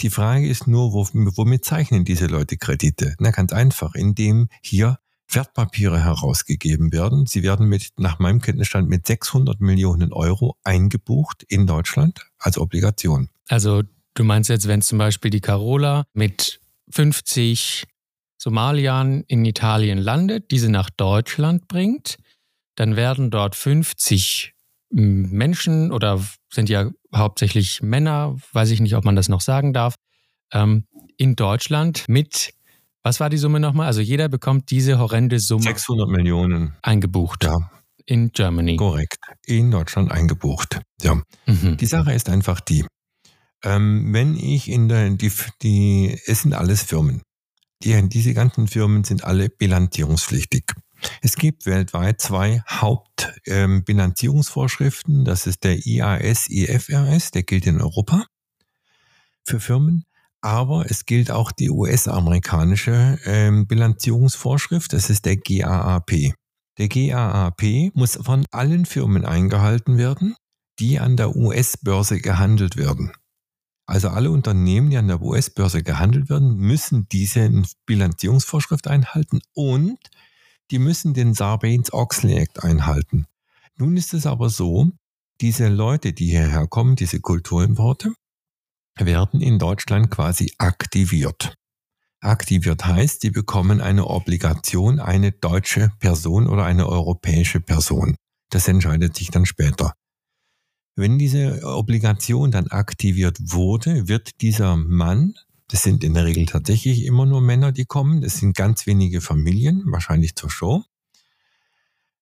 Die 0.01 0.09
Frage 0.09 0.47
ist 0.47 0.65
nur, 0.65 0.93
womit 0.93 1.63
zeichnen 1.63 2.05
diese 2.05 2.25
Leute 2.25 2.57
Kredite? 2.57 3.15
Na, 3.19 3.29
ganz 3.29 3.53
einfach, 3.53 3.93
indem 3.93 4.47
hier 4.63 4.97
Wertpapiere 5.29 6.03
herausgegeben 6.03 6.91
werden. 6.91 7.25
Sie 7.25 7.43
werden 7.43 7.67
mit, 7.67 7.89
nach 7.97 8.19
meinem 8.19 8.41
Kenntnisstand, 8.41 8.89
mit 8.89 9.05
600 9.05 9.59
Millionen 9.61 10.11
Euro 10.11 10.55
eingebucht 10.63 11.43
in 11.47 11.67
Deutschland 11.67 12.25
als 12.37 12.57
Obligation. 12.57 13.29
Also 13.47 13.83
du 14.15 14.23
meinst 14.23 14.49
jetzt, 14.49 14.67
wenn 14.67 14.81
zum 14.81 14.97
Beispiel 14.97 15.31
die 15.31 15.41
Carola 15.41 16.05
mit 16.13 16.59
50 16.91 17.85
Somaliern 18.37 19.23
in 19.27 19.45
Italien 19.45 19.97
landet, 19.97 20.51
diese 20.51 20.69
nach 20.69 20.89
Deutschland 20.89 21.67
bringt, 21.67 22.17
dann 22.75 22.95
werden 22.95 23.29
dort 23.29 23.55
50 23.55 24.53
Menschen 24.91 25.91
oder 25.91 26.23
sind 26.51 26.69
ja 26.69 26.89
hauptsächlich 27.13 27.81
Männer, 27.81 28.37
weiß 28.53 28.71
ich 28.71 28.79
nicht, 28.79 28.95
ob 28.95 29.05
man 29.05 29.15
das 29.15 29.29
noch 29.29 29.41
sagen 29.41 29.73
darf, 29.73 29.95
ähm, 30.51 30.85
in 31.17 31.35
Deutschland 31.35 32.05
mit 32.07 32.53
was 33.03 33.19
war 33.19 33.29
die 33.29 33.37
Summe 33.37 33.59
nochmal? 33.59 33.87
Also 33.87 34.01
jeder 34.01 34.29
bekommt 34.29 34.71
diese 34.71 34.99
horrende 34.99 35.39
Summe. 35.39 35.63
600 35.63 36.09
Millionen. 36.09 36.75
Eingebucht. 36.81 37.43
Ja. 37.43 37.55
In 38.05 38.31
Germany. 38.31 38.75
Korrekt. 38.75 39.19
In 39.45 39.71
Deutschland 39.71 40.11
eingebucht. 40.11 40.81
Ja. 41.01 41.21
Mhm. 41.45 41.77
Die 41.77 41.85
Sache 41.85 42.13
ist 42.13 42.29
einfach 42.29 42.59
die. 42.59 42.85
Ähm, 43.63 44.13
wenn 44.13 44.35
ich 44.35 44.69
in 44.69 44.89
der, 44.89 45.09
die, 45.11 45.31
die, 45.61 46.19
es 46.25 46.41
sind 46.41 46.53
alles 46.53 46.83
Firmen. 46.83 47.21
Die, 47.83 48.09
diese 48.09 48.33
ganzen 48.33 48.67
Firmen 48.67 49.03
sind 49.03 49.23
alle 49.23 49.49
bilanzierungspflichtig. 49.49 50.63
Es 51.21 51.35
gibt 51.35 51.65
weltweit 51.65 52.19
zwei 52.19 52.61
Hauptbilanzierungsvorschriften. 52.67 55.19
Ähm, 55.19 55.25
das 55.25 55.47
ist 55.47 55.63
der 55.63 55.85
IAS, 55.85 56.49
IFRS, 56.49 57.31
der 57.31 57.43
gilt 57.43 57.65
in 57.67 57.81
Europa 57.81 58.25
für 59.45 59.59
Firmen. 59.59 60.05
Aber 60.41 60.89
es 60.89 61.05
gilt 61.05 61.31
auch 61.31 61.51
die 61.51 61.69
US-amerikanische 61.69 63.19
ähm, 63.25 63.67
Bilanzierungsvorschrift, 63.67 64.93
das 64.93 65.09
ist 65.09 65.25
der 65.25 65.35
GAAP. 65.35 66.33
Der 66.77 66.87
GAAP 66.87 67.91
muss 67.93 68.17
von 68.21 68.45
allen 68.51 68.85
Firmen 68.85 69.25
eingehalten 69.25 69.97
werden, 69.97 70.35
die 70.79 70.99
an 70.99 71.17
der 71.17 71.35
US-Börse 71.35 72.19
gehandelt 72.19 72.77
werden. 72.77 73.11
Also 73.85 74.09
alle 74.09 74.31
Unternehmen, 74.31 74.91
die 74.91 74.97
an 74.97 75.07
der 75.07 75.21
US-Börse 75.21 75.83
gehandelt 75.83 76.29
werden, 76.29 76.55
müssen 76.55 77.07
diese 77.11 77.51
Bilanzierungsvorschrift 77.85 78.87
einhalten 78.87 79.41
und 79.53 79.97
die 80.71 80.79
müssen 80.79 81.13
den 81.13 81.33
Sarbanes-Oxley 81.33 82.35
Act 82.35 82.63
einhalten. 82.63 83.25
Nun 83.75 83.97
ist 83.97 84.13
es 84.13 84.25
aber 84.25 84.49
so, 84.49 84.91
diese 85.41 85.69
Leute, 85.69 86.13
die 86.13 86.27
hierher 86.27 86.67
kommen, 86.67 86.95
diese 86.95 87.19
Kulturimporte, 87.19 88.13
werden 89.05 89.41
in 89.41 89.59
Deutschland 89.59 90.09
quasi 90.11 90.53
aktiviert. 90.57 91.55
Aktiviert 92.21 92.85
heißt, 92.85 93.21
sie 93.21 93.29
bekommen 93.29 93.79
eine 93.79 94.07
Obligation, 94.07 94.99
eine 94.99 95.31
deutsche 95.31 95.91
Person 95.99 96.47
oder 96.47 96.65
eine 96.65 96.87
europäische 96.87 97.61
Person. 97.61 98.15
Das 98.49 98.67
entscheidet 98.67 99.15
sich 99.15 99.31
dann 99.31 99.45
später. 99.45 99.93
Wenn 100.95 101.17
diese 101.17 101.61
Obligation 101.63 102.51
dann 102.51 102.67
aktiviert 102.67 103.37
wurde, 103.39 104.09
wird 104.09 104.41
dieser 104.41 104.75
Mann, 104.75 105.33
das 105.69 105.83
sind 105.83 106.03
in 106.03 106.13
der 106.13 106.25
Regel 106.25 106.45
tatsächlich 106.45 107.05
immer 107.05 107.25
nur 107.25 107.39
Männer, 107.41 107.71
die 107.71 107.85
kommen, 107.85 108.21
das 108.21 108.37
sind 108.37 108.57
ganz 108.57 108.85
wenige 108.85 109.21
Familien, 109.21 109.83
wahrscheinlich 109.85 110.35
zur 110.35 110.49
Show, 110.49 110.83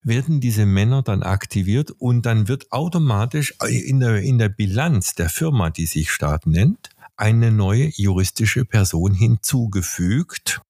werden 0.08 0.40
diese 0.40 0.66
Männer 0.66 1.04
dann 1.04 1.22
aktiviert 1.22 1.92
und 1.92 2.26
dann 2.26 2.48
wird 2.48 2.72
automatisch 2.72 3.54
in 3.68 4.00
der, 4.00 4.22
in 4.22 4.38
der 4.38 4.50
Bilanz 4.50 5.16
der 5.16 5.30
Firma, 5.30 5.70
die 5.70 5.86
sich 5.86 6.12
Staat 6.12 6.48
nennt, 6.48 6.90
eine 7.16 7.52
neue 7.52 7.92
juristische 7.96 8.66
Person 8.66 9.14
hinzugefügt. 9.14 10.62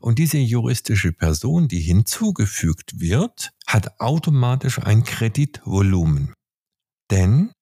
Und 0.00 0.18
diese 0.18 0.38
juristische 0.38 1.12
Person, 1.12 1.68
die 1.68 1.80
hinzugefügt 1.80 2.98
wird, 2.98 3.52
hat 3.66 4.00
automatisch 4.00 4.80
ein 4.80 5.04
Kreditvolumen. 5.04 6.34
Denn 7.10 7.52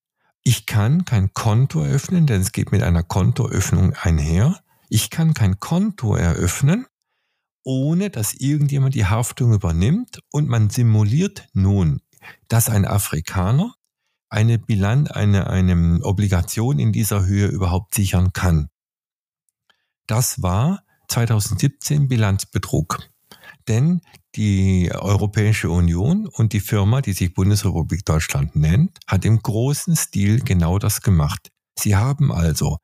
ich 0.43 0.65
kann 0.65 1.05
kein 1.05 1.35
Konto 1.35 1.83
eröffnen, 1.83 2.27
denn 2.27 2.41
es 2.41 2.53
geht 2.53 2.73
mit 2.73 2.83
einer 2.83 3.03
Kontoöffnung 3.03 3.93
einher. 3.93 4.59
Ich 4.89 5.11
kann 5.11 5.35
kein 5.35 5.61
Konto 5.61 6.15
eröffnen, 6.15 6.87
ohne 7.65 8.11
dass 8.11 8.35
irgendjemand 8.35 8.95
die 8.95 9.07
Haftung 9.07 9.53
übernimmt 9.53 10.21
und 10.31 10.49
man 10.49 10.71
simuliert 10.71 11.49
nun, 11.53 12.01
dass 12.49 12.69
ein 12.69 12.85
Afrikaner 12.85 13.75
eine 14.29 14.59
Bilanz, 14.59 15.11
eine, 15.11 15.49
eine 15.49 16.01
Obligation 16.03 16.79
in 16.79 16.93
dieser 16.93 17.27
Höhe 17.27 17.49
überhaupt 17.49 17.95
sichern 17.95 18.33
kann. 18.33 18.69
Das 20.07 20.43
war 20.43 20.85
2017 21.09 22.09
Bilanzbetrug. 22.09 23.01
Denn 23.69 24.01
die 24.37 24.91
Europäische 24.95 25.71
Union 25.71 26.27
und 26.27 26.53
die 26.53 26.61
Firma, 26.61 27.01
die 27.01 27.13
sich 27.13 27.35
Bundesrepublik 27.35 28.05
Deutschland 28.05 28.57
nennt, 28.57 28.99
hat 29.07 29.25
im 29.25 29.43
großen 29.43 29.97
Stil 29.97 30.41
genau 30.41 30.79
das 30.79 31.03
gemacht. 31.03 31.51
Sie 31.79 31.97
haben 31.97 32.33
also 32.33 32.79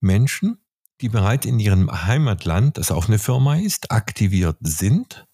Menschen, 0.00 0.63
die 1.00 1.08
bereits 1.08 1.46
in 1.46 1.58
ihrem 1.58 1.90
Heimatland, 2.06 2.78
das 2.78 2.90
auch 2.90 3.08
eine 3.08 3.18
Firma 3.18 3.56
ist, 3.56 3.90
aktiviert 3.90 4.56
sind, 4.60 5.26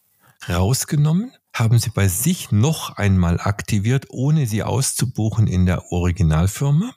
rausgenommen, 0.49 1.33
haben 1.55 1.79
sie 1.79 1.91
bei 1.91 2.09
sich 2.09 2.53
noch 2.53 2.97
einmal 2.97 3.41
aktiviert, 3.41 4.07
ohne 4.11 4.47
sie 4.47 4.63
auszubuchen 4.63 5.47
in 5.47 5.67
der 5.67 5.93
Originalfirma 5.93 6.95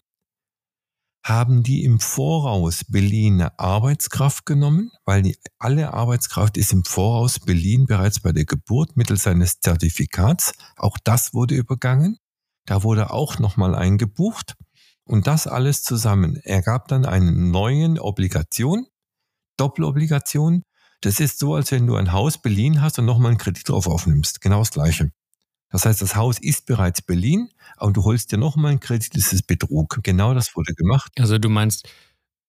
haben 1.24 1.64
die 1.64 1.86
im 1.86 2.00
Voraus 2.00 2.84
beliehene 2.84 3.58
Arbeitskraft 3.58 4.46
genommen, 4.46 4.92
weil 5.06 5.22
die, 5.22 5.38
alle 5.58 5.94
Arbeitskraft 5.94 6.58
ist 6.58 6.74
im 6.74 6.84
Voraus 6.84 7.40
beliehen, 7.40 7.86
bereits 7.86 8.20
bei 8.20 8.34
der 8.34 8.46
Geburt 8.46 8.98
mittels 8.98 9.26
eines 9.26 9.62
Zertifikats. 9.62 10.54
Auch 10.76 10.98
das 11.04 11.34
wurde 11.34 11.56
übergangen. 11.56 12.18
Da 12.66 12.84
wurde 12.84 13.12
auch 13.12 13.40
nochmal 13.40 13.74
eingebucht. 13.74 14.56
Und 15.06 15.28
das 15.28 15.48
alles 15.48 15.84
zusammen 15.84 16.38
ergab 16.38 16.88
dann 16.88 17.06
eine 17.06 17.32
neue 17.32 18.02
Obligation, 18.02 18.88
Doppelobligation. 19.58 20.64
Das 21.02 21.20
ist 21.20 21.40
so, 21.40 21.56
als 21.56 21.72
wenn 21.72 21.86
du 21.86 21.96
ein 21.96 22.14
Haus 22.14 22.42
beliehen 22.42 22.82
hast 22.82 23.00
und 23.00 23.06
nochmal 23.06 23.32
einen 23.32 23.38
Kredit 23.38 23.68
drauf 23.68 23.88
aufnimmst. 23.88 24.40
Genau 24.42 24.60
das 24.60 24.72
Gleiche. 24.72 25.12
Das 25.70 25.86
heißt, 25.86 26.02
das 26.02 26.16
Haus 26.16 26.40
ist 26.40 26.68
bereits 26.68 27.02
beliehen, 27.02 27.50
aber 27.78 27.92
du 27.92 28.04
holst 28.04 28.32
dir 28.32 28.38
nochmal 28.38 28.72
einen 28.72 28.80
Kredit, 28.80 29.16
das 29.16 29.34
ist 29.34 29.48
Betrug. 29.48 30.00
Genau 30.04 30.34
das 30.34 30.56
wurde 30.56 30.74
gemacht. 30.76 31.12
Also 31.18 31.40
du 31.40 31.50
meinst, 31.50 31.90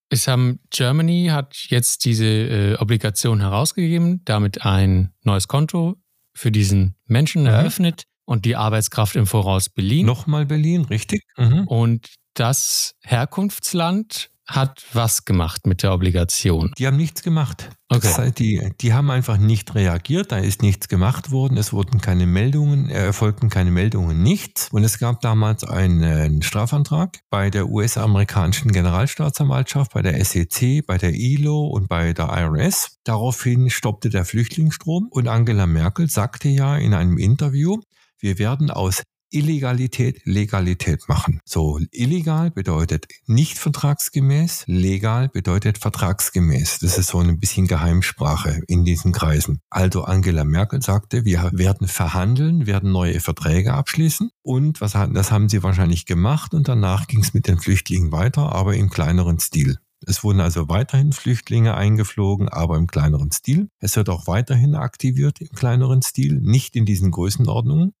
es 0.09 0.27
haben 0.27 0.59
Germany 0.69 1.29
hat 1.31 1.55
jetzt 1.69 2.05
diese 2.05 2.25
äh, 2.25 2.75
Obligation 2.77 3.41
herausgegeben, 3.41 4.21
damit 4.25 4.61
ein 4.61 5.11
neues 5.23 5.47
Konto 5.47 5.95
für 6.35 6.51
diesen 6.51 6.95
Menschen 7.07 7.41
mhm. 7.41 7.47
eröffnet 7.47 8.03
und 8.25 8.45
die 8.45 8.55
Arbeitskraft 8.55 9.15
im 9.15 9.25
Voraus 9.25 9.69
beliehen. 9.69 10.05
Nochmal 10.05 10.45
beliehen, 10.45 10.85
richtig. 10.85 11.23
Mhm. 11.37 11.67
Und 11.67 12.15
das 12.35 12.95
Herkunftsland 13.01 14.29
hat 14.47 14.85
was 14.93 15.25
gemacht 15.25 15.65
mit 15.65 15.81
der 15.81 15.91
Obligation? 15.91 16.71
Die 16.77 16.85
haben 16.85 16.97
nichts 16.97 17.23
gemacht. 17.23 17.69
Okay. 17.89 18.13
Das 18.15 18.33
die, 18.35 18.71
die 18.79 18.93
haben 18.93 19.09
einfach 19.09 19.37
nicht 19.37 19.73
reagiert, 19.73 20.31
da 20.31 20.37
ist 20.37 20.61
nichts 20.61 20.87
gemacht 20.87 21.31
worden, 21.31 21.57
es 21.57 21.73
wurden 21.73 21.99
keine 21.99 22.27
Meldungen, 22.27 22.89
äh, 22.89 23.05
erfolgten 23.05 23.49
keine 23.49 23.71
Meldungen, 23.71 24.21
nichts. 24.21 24.69
Und 24.71 24.83
es 24.83 24.99
gab 24.99 25.21
damals 25.21 25.63
einen 25.63 26.41
Strafantrag 26.41 27.19
bei 27.29 27.49
der 27.49 27.69
US-amerikanischen 27.69 28.71
Generalstaatsanwaltschaft, 28.71 29.93
bei 29.93 30.01
der 30.01 30.23
SEC, 30.23 30.85
bei 30.85 30.97
der 30.97 31.13
ILO 31.13 31.67
und 31.67 31.87
bei 31.87 32.13
der 32.13 32.29
IRS. 32.29 32.97
Daraufhin 33.03 33.69
stoppte 33.69 34.09
der 34.09 34.25
Flüchtlingsstrom 34.25 35.07
und 35.09 35.27
Angela 35.27 35.65
Merkel 35.65 36.09
sagte 36.09 36.49
ja 36.49 36.75
in 36.77 36.93
einem 36.93 37.17
Interview, 37.17 37.79
wir 38.19 38.39
werden 38.39 38.71
aus 38.71 39.03
Illegalität 39.29 40.21
Legalität 40.25 41.07
machen. 41.07 41.39
So, 41.45 41.79
illegal 41.91 42.51
bedeutet 42.51 43.07
nicht 43.25 43.57
vertragsgemäß, 43.57 44.63
legal 44.67 45.29
bedeutet 45.29 45.77
vertragsgemäß. 45.77 46.79
Das 46.79 46.97
ist 46.97 47.07
so 47.07 47.19
ein 47.19 47.39
bisschen 47.39 47.67
Geheimsprache 47.67 48.61
in 48.67 48.85
diesen 48.85 49.11
Kreisen. 49.11 49.61
Also 49.69 50.03
Angela 50.03 50.43
Merkel 50.43 50.81
sagte, 50.81 51.25
wir 51.25 51.49
werden 51.53 51.87
verhandeln, 51.87 52.65
werden 52.65 52.91
neue 52.91 53.19
Verträge 53.19 53.73
abschließen 53.73 54.29
und 54.41 54.81
was 54.81 54.93
das 54.93 55.31
haben 55.31 55.49
sie 55.49 55.63
wahrscheinlich 55.63 56.05
gemacht 56.05 56.53
und 56.53 56.67
danach 56.67 57.07
ging 57.07 57.21
es 57.21 57.33
mit 57.33 57.47
den 57.47 57.59
Flüchtlingen 57.59 58.11
weiter, 58.11 58.53
aber 58.53 58.75
im 58.75 58.89
kleineren 58.89 59.39
Stil. 59.39 59.77
Es 60.07 60.23
wurden 60.23 60.39
also 60.39 60.69
weiterhin 60.69 61.13
Flüchtlinge 61.13 61.75
eingeflogen, 61.75 62.47
aber 62.49 62.77
im 62.77 62.87
kleineren 62.87 63.31
Stil. 63.31 63.69
Es 63.79 63.95
wird 63.95 64.09
auch 64.09 64.27
weiterhin 64.27 64.75
aktiviert 64.75 65.41
im 65.41 65.49
kleineren 65.49 66.01
Stil, 66.01 66.39
nicht 66.41 66.75
in 66.75 66.85
diesen 66.85 67.11
Größenordnungen 67.11 67.93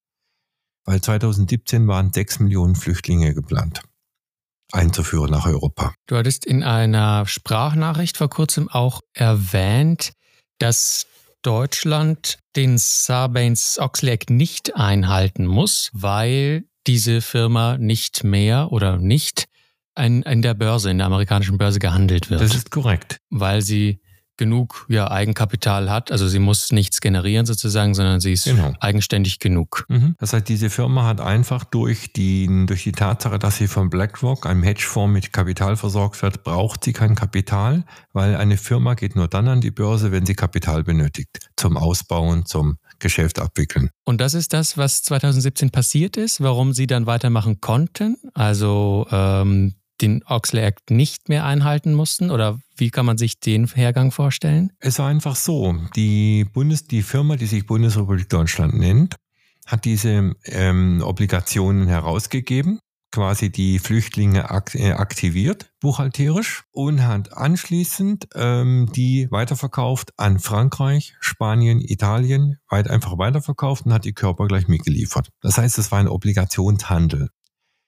weil 0.85 1.01
2017 1.01 1.87
waren 1.87 2.13
sechs 2.13 2.39
Millionen 2.39 2.75
Flüchtlinge 2.75 3.33
geplant 3.33 3.81
einzuführen 4.71 5.31
nach 5.31 5.45
Europa. 5.45 5.93
Du 6.07 6.15
hattest 6.17 6.45
in 6.45 6.63
einer 6.63 7.25
Sprachnachricht 7.27 8.17
vor 8.17 8.29
kurzem 8.29 8.69
auch 8.69 9.01
erwähnt, 9.13 10.13
dass 10.59 11.07
Deutschland 11.41 12.39
den 12.55 12.77
Sarbanes-Oxley 12.77 14.11
Act 14.11 14.29
nicht 14.29 14.75
einhalten 14.75 15.45
muss, 15.45 15.91
weil 15.93 16.65
diese 16.87 17.21
Firma 17.21 17.77
nicht 17.77 18.23
mehr 18.23 18.71
oder 18.71 18.97
nicht 18.97 19.45
in, 19.97 20.23
in 20.23 20.41
der 20.41 20.53
Börse, 20.53 20.89
in 20.89 20.97
der 20.97 21.07
amerikanischen 21.07 21.57
Börse 21.57 21.79
gehandelt 21.79 22.29
wird. 22.29 22.41
Das 22.41 22.55
ist 22.55 22.71
korrekt. 22.71 23.19
Weil 23.29 23.61
sie 23.61 23.99
genug 24.37 24.85
ja, 24.89 25.09
Eigenkapital 25.09 25.89
hat. 25.89 26.11
Also 26.11 26.27
sie 26.27 26.39
muss 26.39 26.71
nichts 26.71 27.01
generieren 27.01 27.45
sozusagen, 27.45 27.93
sondern 27.93 28.19
sie 28.19 28.33
ist 28.33 28.45
genau. 28.45 28.73
eigenständig 28.79 29.39
genug. 29.39 29.85
Mhm. 29.89 30.15
Das 30.19 30.33
heißt, 30.33 30.47
diese 30.47 30.69
Firma 30.69 31.05
hat 31.05 31.21
einfach 31.21 31.63
durch 31.63 32.13
die, 32.13 32.65
durch 32.65 32.83
die 32.83 32.91
Tatsache, 32.91 33.39
dass 33.39 33.57
sie 33.57 33.67
von 33.67 33.89
BlackRock, 33.89 34.45
einem 34.45 34.63
Hedgefonds 34.63 35.13
mit 35.13 35.33
Kapital 35.33 35.75
versorgt 35.77 36.21
wird, 36.21 36.43
braucht 36.43 36.83
sie 36.83 36.93
kein 36.93 37.15
Kapital, 37.15 37.85
weil 38.13 38.35
eine 38.35 38.57
Firma 38.57 38.93
geht 38.93 39.15
nur 39.15 39.27
dann 39.27 39.47
an 39.47 39.61
die 39.61 39.71
Börse, 39.71 40.11
wenn 40.11 40.25
sie 40.25 40.35
Kapital 40.35 40.83
benötigt. 40.83 41.49
Zum 41.55 41.77
Ausbauen, 41.77 42.45
zum 42.45 42.77
Geschäft 42.99 43.39
abwickeln. 43.39 43.89
Und 44.05 44.21
das 44.21 44.33
ist 44.33 44.53
das, 44.53 44.77
was 44.77 45.03
2017 45.03 45.69
passiert 45.69 46.17
ist, 46.17 46.41
warum 46.41 46.73
sie 46.73 46.87
dann 46.87 47.05
weitermachen 47.05 47.59
konnten. 47.61 48.17
Also 48.33 49.07
ähm, 49.11 49.75
den 50.01 50.23
Oxley 50.25 50.61
Act 50.61 50.91
nicht 50.91 51.29
mehr 51.29 51.45
einhalten 51.45 51.93
mussten? 51.93 52.31
Oder 52.31 52.59
wie 52.77 52.89
kann 52.89 53.05
man 53.05 53.17
sich 53.17 53.39
den 53.39 53.67
Hergang 53.67 54.11
vorstellen? 54.11 54.71
Es 54.79 54.99
war 54.99 55.07
einfach 55.07 55.35
so, 55.35 55.75
die, 55.95 56.45
Bundes, 56.45 56.85
die 56.85 57.01
Firma, 57.01 57.35
die 57.35 57.45
sich 57.45 57.65
Bundesrepublik 57.65 58.29
Deutschland 58.29 58.77
nennt, 58.77 59.15
hat 59.65 59.85
diese 59.85 60.33
ähm, 60.45 61.01
Obligationen 61.03 61.87
herausgegeben, 61.87 62.79
quasi 63.11 63.49
die 63.49 63.79
Flüchtlinge 63.79 64.51
ak 64.51 64.75
äh, 64.75 64.91
aktiviert, 64.91 65.71
buchhalterisch, 65.79 66.65
und 66.71 67.01
hat 67.01 67.31
anschließend 67.31 68.27
ähm, 68.35 68.89
die 68.93 69.27
weiterverkauft 69.31 70.11
an 70.17 70.39
Frankreich, 70.39 71.15
Spanien, 71.21 71.79
Italien, 71.79 72.57
weit 72.69 72.89
einfach 72.89 73.17
weiterverkauft 73.17 73.85
und 73.85 73.93
hat 73.93 74.05
die 74.05 74.13
Körper 74.13 74.47
gleich 74.47 74.67
mitgeliefert. 74.67 75.29
Das 75.41 75.57
heißt, 75.57 75.77
es 75.77 75.91
war 75.91 75.99
ein 75.99 76.09
Obligationshandel. 76.09 77.29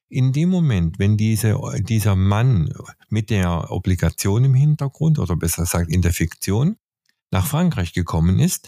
In 0.09 0.31
dem 0.31 0.49
Moment, 0.49 0.99
wenn 0.99 1.17
diese, 1.17 1.59
dieser 1.79 2.15
Mann 2.15 2.73
mit 3.09 3.29
der 3.29 3.71
Obligation 3.71 4.45
im 4.45 4.53
Hintergrund 4.53 5.19
oder 5.19 5.35
besser 5.35 5.63
gesagt 5.63 5.89
in 5.89 6.01
der 6.01 6.13
Fiktion 6.13 6.77
nach 7.29 7.45
Frankreich 7.45 7.93
gekommen 7.93 8.39
ist, 8.39 8.67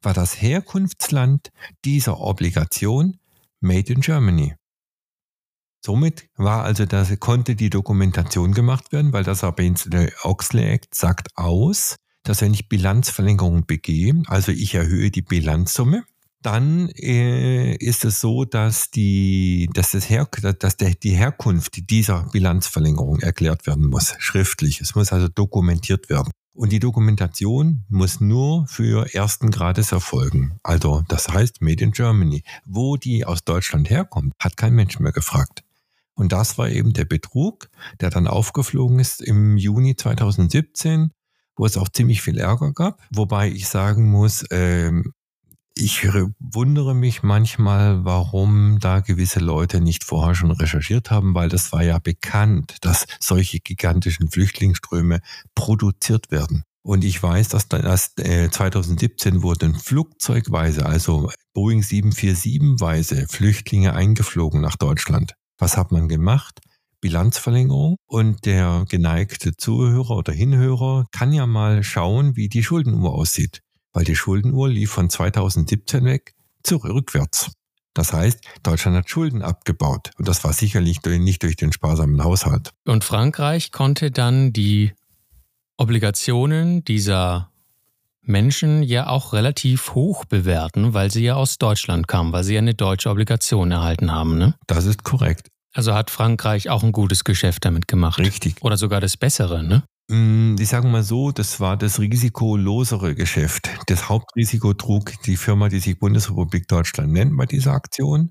war 0.00 0.14
das 0.14 0.40
Herkunftsland 0.40 1.50
dieser 1.84 2.20
Obligation 2.20 3.18
Made 3.60 3.92
in 3.92 4.00
Germany. 4.00 4.54
Somit 5.84 6.28
war 6.36 6.64
also, 6.64 6.84
das, 6.84 7.18
konnte 7.20 7.54
die 7.54 7.70
Dokumentation 7.70 8.52
gemacht 8.52 8.92
werden, 8.92 9.12
weil 9.12 9.24
das 9.24 9.40
Sarbanes-Oxley 9.40 10.64
Act 10.64 10.94
sagt 10.94 11.28
aus, 11.36 11.96
dass 12.22 12.40
wenn 12.40 12.54
ich 12.54 12.68
Bilanzverlängerung 12.68 13.66
begehe, 13.66 14.22
also 14.26 14.52
ich 14.52 14.74
erhöhe 14.74 15.10
die 15.10 15.22
Bilanzsumme, 15.22 16.04
dann 16.42 16.88
äh, 16.90 17.74
ist 17.76 18.04
es 18.04 18.20
so, 18.20 18.44
dass 18.44 18.90
die, 18.90 19.68
dass 19.74 19.92
das 19.92 20.08
Her 20.08 20.28
dass 20.58 20.76
der, 20.76 20.94
die 20.94 21.10
Herkunft 21.10 21.90
dieser 21.90 22.28
Bilanzverlängerung 22.32 23.20
erklärt 23.20 23.66
werden 23.66 23.88
muss, 23.88 24.14
schriftlich. 24.18 24.80
Es 24.80 24.94
muss 24.94 25.12
also 25.12 25.28
dokumentiert 25.28 26.08
werden. 26.08 26.30
Und 26.52 26.72
die 26.72 26.80
Dokumentation 26.80 27.84
muss 27.88 28.20
nur 28.20 28.66
für 28.66 29.12
ersten 29.14 29.50
Grades 29.50 29.92
erfolgen. 29.92 30.58
Also 30.62 31.02
das 31.08 31.28
heißt 31.28 31.60
Made 31.60 31.84
in 31.84 31.92
Germany. 31.92 32.44
Wo 32.64 32.96
die 32.96 33.26
aus 33.26 33.44
Deutschland 33.44 33.90
herkommt, 33.90 34.32
hat 34.38 34.56
kein 34.56 34.72
Mensch 34.72 34.98
mehr 34.98 35.12
gefragt. 35.12 35.62
Und 36.14 36.32
das 36.32 36.56
war 36.56 36.70
eben 36.70 36.94
der 36.94 37.04
Betrug, 37.04 37.68
der 38.00 38.08
dann 38.08 38.26
aufgeflogen 38.26 38.98
ist 39.00 39.20
im 39.20 39.58
Juni 39.58 39.96
2017, 39.96 41.10
wo 41.56 41.66
es 41.66 41.76
auch 41.76 41.90
ziemlich 41.90 42.22
viel 42.22 42.38
Ärger 42.38 42.72
gab. 42.72 43.02
Wobei 43.10 43.50
ich 43.50 43.68
sagen 43.68 44.10
muss, 44.10 44.42
ähm, 44.50 45.12
ich 45.78 46.08
wundere 46.38 46.94
mich 46.94 47.22
manchmal, 47.22 48.04
warum 48.04 48.78
da 48.80 49.00
gewisse 49.00 49.40
Leute 49.40 49.82
nicht 49.82 50.04
vorher 50.04 50.34
schon 50.34 50.50
recherchiert 50.50 51.10
haben, 51.10 51.34
weil 51.34 51.50
das 51.50 51.70
war 51.70 51.82
ja 51.82 51.98
bekannt, 51.98 52.78
dass 52.80 53.06
solche 53.20 53.60
gigantischen 53.60 54.30
Flüchtlingsströme 54.30 55.20
produziert 55.54 56.30
werden. 56.30 56.62
Und 56.82 57.04
ich 57.04 57.22
weiß, 57.22 57.48
dass 57.48 57.66
erst 57.66 58.20
2017 58.20 59.42
wurden 59.42 59.74
flugzeugweise, 59.74 60.86
also 60.86 61.30
Boeing 61.52 61.82
747-weise 61.82 63.26
Flüchtlinge 63.28 63.92
eingeflogen 63.92 64.62
nach 64.62 64.76
Deutschland. 64.76 65.34
Was 65.58 65.76
hat 65.76 65.92
man 65.92 66.08
gemacht? 66.08 66.60
Bilanzverlängerung 67.02 67.96
und 68.06 68.46
der 68.46 68.86
geneigte 68.88 69.54
Zuhörer 69.56 70.16
oder 70.16 70.32
Hinhörer 70.32 71.04
kann 71.12 71.32
ja 71.32 71.46
mal 71.46 71.82
schauen, 71.82 72.34
wie 72.34 72.48
die 72.48 72.62
Schuldenuhr 72.62 73.12
aussieht 73.12 73.60
weil 73.96 74.04
die 74.04 74.14
Schuldenuhr 74.14 74.68
lief 74.68 74.90
von 74.90 75.08
2017 75.08 76.04
weg 76.04 76.34
zu 76.62 76.76
rückwärts. 76.76 77.52
Das 77.94 78.12
heißt, 78.12 78.40
Deutschland 78.62 78.94
hat 78.94 79.08
Schulden 79.08 79.40
abgebaut 79.40 80.10
und 80.18 80.28
das 80.28 80.44
war 80.44 80.52
sicherlich 80.52 81.02
nicht 81.02 81.42
durch 81.42 81.56
den 81.56 81.72
sparsamen 81.72 82.22
Haushalt. 82.22 82.72
Und 82.84 83.04
Frankreich 83.04 83.72
konnte 83.72 84.10
dann 84.10 84.52
die 84.52 84.92
Obligationen 85.78 86.84
dieser 86.84 87.50
Menschen 88.20 88.82
ja 88.82 89.06
auch 89.08 89.32
relativ 89.32 89.94
hoch 89.94 90.26
bewerten, 90.26 90.92
weil 90.92 91.10
sie 91.10 91.24
ja 91.24 91.36
aus 91.36 91.56
Deutschland 91.56 92.06
kamen, 92.06 92.34
weil 92.34 92.44
sie 92.44 92.52
ja 92.52 92.58
eine 92.58 92.74
deutsche 92.74 93.08
Obligation 93.08 93.70
erhalten 93.70 94.12
haben. 94.12 94.36
Ne? 94.36 94.56
Das 94.66 94.84
ist 94.84 95.04
korrekt. 95.04 95.48
Also 95.72 95.94
hat 95.94 96.10
Frankreich 96.10 96.68
auch 96.68 96.82
ein 96.82 96.92
gutes 96.92 97.24
Geschäft 97.24 97.64
damit 97.64 97.88
gemacht. 97.88 98.18
Richtig. 98.18 98.56
Oder 98.60 98.76
sogar 98.76 99.00
das 99.00 99.16
bessere, 99.16 99.62
ne? 99.62 99.84
Mm, 100.08 100.54
ich 100.60 100.68
sage 100.68 100.86
mal 100.86 101.02
so, 101.02 101.32
das 101.32 101.58
war 101.58 101.76
das 101.76 101.98
risikolosere 101.98 103.14
Geschäft. 103.16 103.70
Das 103.86 104.08
Hauptrisiko 104.08 104.72
trug 104.74 105.20
die 105.22 105.36
Firma, 105.36 105.68
die 105.68 105.80
sich 105.80 105.98
Bundesrepublik 105.98 106.68
Deutschland 106.68 107.12
nennt, 107.12 107.36
bei 107.36 107.46
dieser 107.46 107.72
Aktion. 107.72 108.30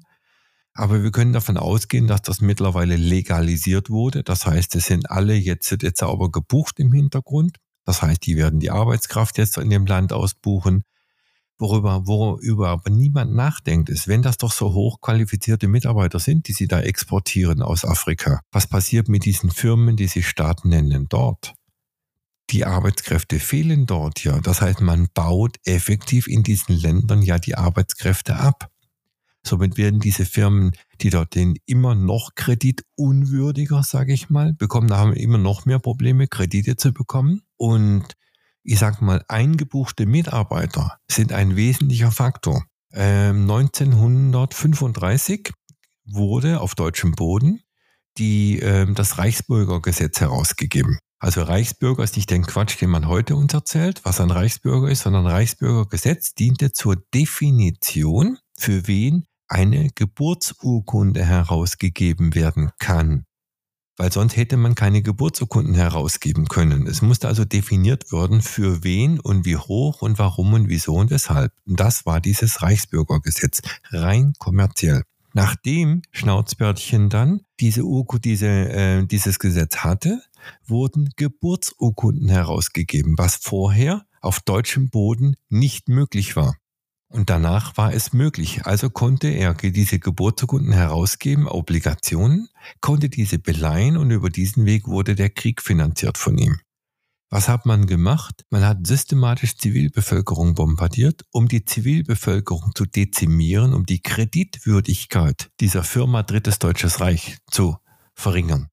Aber 0.73 1.03
wir 1.03 1.11
können 1.11 1.33
davon 1.33 1.57
ausgehen, 1.57 2.07
dass 2.07 2.21
das 2.21 2.41
mittlerweile 2.41 2.95
legalisiert 2.95 3.89
wurde. 3.89 4.23
Das 4.23 4.45
heißt, 4.45 4.75
es 4.75 4.85
sind 4.85 5.09
alle 5.11 5.33
jetzt, 5.35 5.71
jetzt 5.71 5.99
sauber 5.99 6.31
gebucht 6.31 6.79
im 6.79 6.93
Hintergrund. 6.93 7.57
Das 7.85 8.01
heißt, 8.01 8.25
die 8.25 8.37
werden 8.37 8.59
die 8.59 8.71
Arbeitskraft 8.71 9.37
jetzt 9.37 9.57
in 9.57 9.69
dem 9.69 9.85
Land 9.85 10.13
ausbuchen. 10.13 10.83
Worüber, 11.57 12.07
worüber 12.07 12.69
aber 12.69 12.89
niemand 12.89 13.33
nachdenkt, 13.33 13.89
ist, 13.89 14.07
wenn 14.07 14.21
das 14.21 14.37
doch 14.37 14.51
so 14.51 14.73
hochqualifizierte 14.73 15.67
Mitarbeiter 15.69 16.19
sind, 16.19 16.47
die 16.49 16.53
sie 16.53 16.67
da 16.67 16.81
exportieren 16.81 17.61
aus 17.61 17.85
Afrika, 17.85 18.41
was 18.51 18.67
passiert 18.67 19.07
mit 19.07 19.23
diesen 19.23 19.51
Firmen, 19.51 19.95
die 19.95 20.07
sich 20.07 20.27
Staaten 20.27 20.69
nennen 20.69 21.07
dort? 21.07 21.53
Die 22.51 22.65
Arbeitskräfte 22.65 23.39
fehlen 23.39 23.85
dort 23.85 24.23
ja. 24.23 24.39
Das 24.39 24.61
heißt, 24.61 24.81
man 24.81 25.07
baut 25.13 25.57
effektiv 25.65 26.27
in 26.27 26.43
diesen 26.43 26.75
Ländern 26.75 27.21
ja 27.21 27.39
die 27.39 27.55
Arbeitskräfte 27.55 28.35
ab. 28.35 28.69
Somit 29.43 29.77
werden 29.77 29.99
diese 29.99 30.25
Firmen, 30.25 30.71
die 31.01 31.11
dort 31.11 31.35
den 31.35 31.57
immer 31.65 31.93
noch 31.93 32.33
kreditunwürdiger, 32.35 33.83
sage 33.83 34.13
ich 34.13 34.29
mal, 34.29 34.53
bekommen, 34.53 34.87
da 34.87 34.97
haben 34.97 35.13
immer 35.13 35.37
noch 35.37 35.65
mehr 35.65 35.79
Probleme, 35.79 36.27
Kredite 36.27 36.77
zu 36.77 36.93
bekommen. 36.93 37.41
Und 37.57 38.13
ich 38.63 38.79
sag 38.79 39.01
mal, 39.01 39.23
eingebuchte 39.27 40.07
Mitarbeiter 40.07 40.97
sind 41.07 41.31
ein 41.31 41.55
wesentlicher 41.55 42.11
Faktor. 42.11 42.65
Ähm, 42.91 43.41
1935 43.41 45.51
wurde 46.05 46.59
auf 46.59 46.73
deutschem 46.73 47.11
Boden 47.11 47.61
die, 48.17 48.57
ähm, 48.59 48.95
das 48.95 49.19
Reichsbürgergesetz 49.19 50.21
herausgegeben. 50.21 50.97
Also 51.19 51.43
Reichsbürger 51.43 52.03
ist 52.03 52.15
nicht 52.15 52.29
den 52.29 52.45
Quatsch, 52.45 52.79
den 52.81 52.89
man 52.89 53.07
heute 53.07 53.35
uns 53.35 53.53
erzählt, 53.53 54.01
was 54.03 54.19
ein 54.19 54.31
Reichsbürger 54.31 54.89
ist, 54.89 55.01
sondern 55.01 55.25
Reichsbürgergesetz 55.25 56.33
diente 56.33 56.71
zur 56.71 56.97
Definition, 57.13 58.37
für 58.57 58.87
wen 58.87 59.25
eine 59.47 59.89
Geburtsurkunde 59.95 61.23
herausgegeben 61.23 62.35
werden 62.35 62.71
kann 62.79 63.25
weil 63.97 64.11
sonst 64.11 64.35
hätte 64.35 64.57
man 64.57 64.75
keine 64.75 65.01
Geburtsurkunden 65.01 65.73
herausgeben 65.73 66.47
können. 66.47 66.87
Es 66.87 67.01
musste 67.01 67.27
also 67.27 67.45
definiert 67.45 68.11
werden, 68.11 68.41
für 68.41 68.83
wen 68.83 69.19
und 69.19 69.45
wie 69.45 69.57
hoch 69.57 70.01
und 70.01 70.19
warum 70.19 70.53
und 70.53 70.69
wieso 70.69 70.95
und 70.95 71.11
weshalb. 71.11 71.53
Und 71.65 71.79
das 71.79 72.05
war 72.05 72.19
dieses 72.19 72.61
Reichsbürgergesetz, 72.61 73.61
rein 73.91 74.33
kommerziell. 74.37 75.03
Nachdem 75.35 76.01
Schnauzbärtchen 76.11 77.09
dann 77.09 77.41
diese 77.59 77.83
Urkunde, 77.83 78.21
diese, 78.21 78.47
äh, 78.47 79.05
dieses 79.05 79.37
Gesetz 79.37 79.79
hatte, 79.79 80.21
wurden 80.65 81.09
Geburtsurkunden 81.17 82.29
herausgegeben, 82.29 83.15
was 83.17 83.35
vorher 83.35 84.05
auf 84.21 84.39
deutschem 84.39 84.89
Boden 84.89 85.35
nicht 85.49 85.89
möglich 85.89 86.37
war. 86.37 86.55
Und 87.09 87.29
danach 87.29 87.75
war 87.75 87.93
es 87.93 88.13
möglich. 88.13 88.65
Also 88.65 88.89
konnte 88.89 89.27
er 89.27 89.53
diese 89.55 89.99
Geburtsurkunden 89.99 90.71
herausgeben, 90.71 91.49
Obligationen, 91.49 92.47
konnte 92.79 93.09
diese 93.09 93.37
beleihen 93.37 93.97
und 93.97 94.11
über 94.11 94.29
diesen 94.29 94.65
Weg 94.65 94.87
wurde 94.87 95.15
der 95.15 95.29
Krieg 95.29 95.61
finanziert 95.61 96.17
von 96.17 96.37
ihm. 96.37 96.61
Was 97.35 97.49
hat 97.49 97.65
man 97.65 97.85
gemacht? 97.85 98.45
Man 98.49 98.63
hat 98.63 98.87
systematisch 98.87 99.57
Zivilbevölkerung 99.57 100.55
bombardiert, 100.55 101.25
um 101.33 101.49
die 101.49 101.65
Zivilbevölkerung 101.65 102.71
zu 102.75 102.85
dezimieren, 102.85 103.73
um 103.73 103.85
die 103.85 104.01
Kreditwürdigkeit 104.01 105.49
dieser 105.59 105.83
Firma 105.83 106.23
Drittes 106.23 106.59
Deutsches 106.59 107.01
Reich 107.01 107.39
zu 107.51 107.75
verringern. 108.13 108.69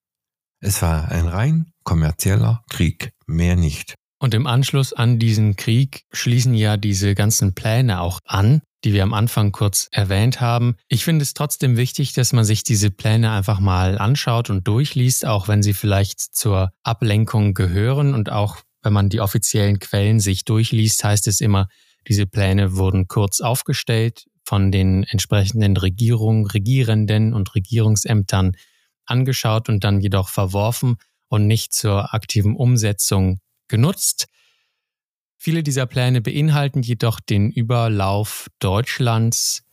Es 0.60 0.80
war 0.80 1.08
ein 1.08 1.26
rein 1.26 1.72
kommerzieller 1.82 2.62
Krieg, 2.70 3.12
mehr 3.26 3.56
nicht. 3.56 3.96
Und 4.22 4.34
im 4.34 4.46
Anschluss 4.46 4.92
an 4.92 5.18
diesen 5.18 5.56
Krieg 5.56 6.04
schließen 6.12 6.54
ja 6.54 6.76
diese 6.76 7.16
ganzen 7.16 7.56
Pläne 7.56 8.00
auch 8.00 8.20
an, 8.24 8.62
die 8.84 8.92
wir 8.92 9.02
am 9.02 9.14
Anfang 9.14 9.50
kurz 9.50 9.88
erwähnt 9.90 10.40
haben. 10.40 10.76
Ich 10.86 11.02
finde 11.02 11.24
es 11.24 11.34
trotzdem 11.34 11.76
wichtig, 11.76 12.12
dass 12.12 12.32
man 12.32 12.44
sich 12.44 12.62
diese 12.62 12.92
Pläne 12.92 13.32
einfach 13.32 13.58
mal 13.58 13.98
anschaut 13.98 14.48
und 14.48 14.68
durchliest, 14.68 15.26
auch 15.26 15.48
wenn 15.48 15.64
sie 15.64 15.72
vielleicht 15.72 16.20
zur 16.20 16.70
Ablenkung 16.84 17.52
gehören 17.52 18.14
und 18.14 18.30
auch 18.30 18.58
wenn 18.84 18.92
man 18.92 19.08
die 19.08 19.20
offiziellen 19.20 19.80
Quellen 19.80 20.20
sich 20.20 20.44
durchliest, 20.44 21.02
heißt 21.02 21.26
es 21.26 21.40
immer, 21.40 21.66
diese 22.06 22.26
Pläne 22.26 22.76
wurden 22.76 23.08
kurz 23.08 23.40
aufgestellt, 23.40 24.26
von 24.44 24.70
den 24.70 25.02
entsprechenden 25.02 25.76
Regierungen, 25.76 26.46
Regierenden 26.46 27.34
und 27.34 27.56
Regierungsämtern 27.56 28.52
angeschaut 29.04 29.68
und 29.68 29.82
dann 29.82 30.00
jedoch 30.00 30.28
verworfen 30.28 30.94
und 31.26 31.48
nicht 31.48 31.72
zur 31.72 32.14
aktiven 32.14 32.54
Umsetzung 32.54 33.40
genutzt. 33.68 34.26
Viele 35.36 35.62
dieser 35.62 35.86
Pläne 35.86 36.20
beinhalten 36.20 36.82
jedoch 36.82 37.20
den 37.20 37.50
Überlauf 37.50 38.48
Deutschlands 38.58 39.64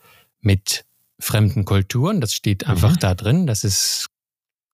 mit 0.42 0.86
fremden 1.20 1.66
Kulturen. 1.66 2.22
Das 2.22 2.34
steht 2.34 2.66
einfach 2.66 2.94
mhm. 2.94 3.00
da 3.00 3.14
drin. 3.14 3.48
Das 3.48 3.64
ist, 3.64 4.08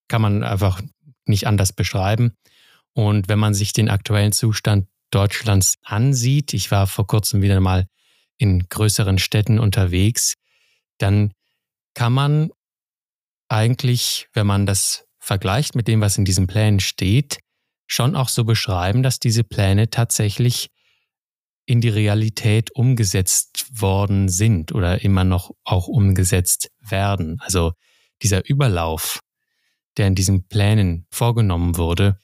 kann 0.08 0.22
man 0.22 0.44
einfach 0.44 0.82
nicht 1.26 1.48
anders 1.48 1.74
beschreiben. 1.74 2.36
Und 2.94 3.28
wenn 3.28 3.40
man 3.40 3.54
sich 3.54 3.74
den 3.74 3.90
aktuellen 3.90 4.32
Zustand 4.32 4.88
Deutschlands 5.12 5.76
ansieht, 5.84 6.54
ich 6.54 6.72
war 6.72 6.88
vor 6.88 7.08
kurzem 7.08 7.42
wieder 7.42 7.60
mal 7.60 7.88
in 8.38 8.68
größeren 8.70 9.18
Städten 9.18 9.60
unterwegs, 9.60 10.36
dann 10.98 11.34
kann 11.94 12.14
man 12.14 12.52
eigentlich, 13.50 14.28
wenn 14.34 14.48
man 14.48 14.66
das 14.66 15.06
vergleicht 15.20 15.76
mit 15.76 15.88
dem, 15.88 16.02
was 16.02 16.18
in 16.18 16.26
diesen 16.26 16.48
Plänen 16.48 16.80
steht, 16.80 17.40
schon 17.88 18.16
auch 18.16 18.30
so 18.30 18.44
beschreiben, 18.44 19.04
dass 19.04 19.20
diese 19.20 19.44
Pläne 19.44 19.90
tatsächlich 19.90 20.70
in 21.66 21.82
die 21.82 21.90
Realität 21.90 22.72
umgesetzt 22.76 23.68
worden 23.72 24.30
sind 24.30 24.72
oder 24.72 25.04
immer 25.04 25.24
noch 25.24 25.52
auch 25.64 25.88
umgesetzt 25.88 26.72
werden. 26.80 27.38
Also 27.40 27.74
dieser 28.22 28.48
Überlauf, 28.48 29.20
der 29.98 30.08
in 30.08 30.16
diesen 30.16 30.48
Plänen 30.48 31.08
vorgenommen 31.10 31.78
wurde, 31.78 32.20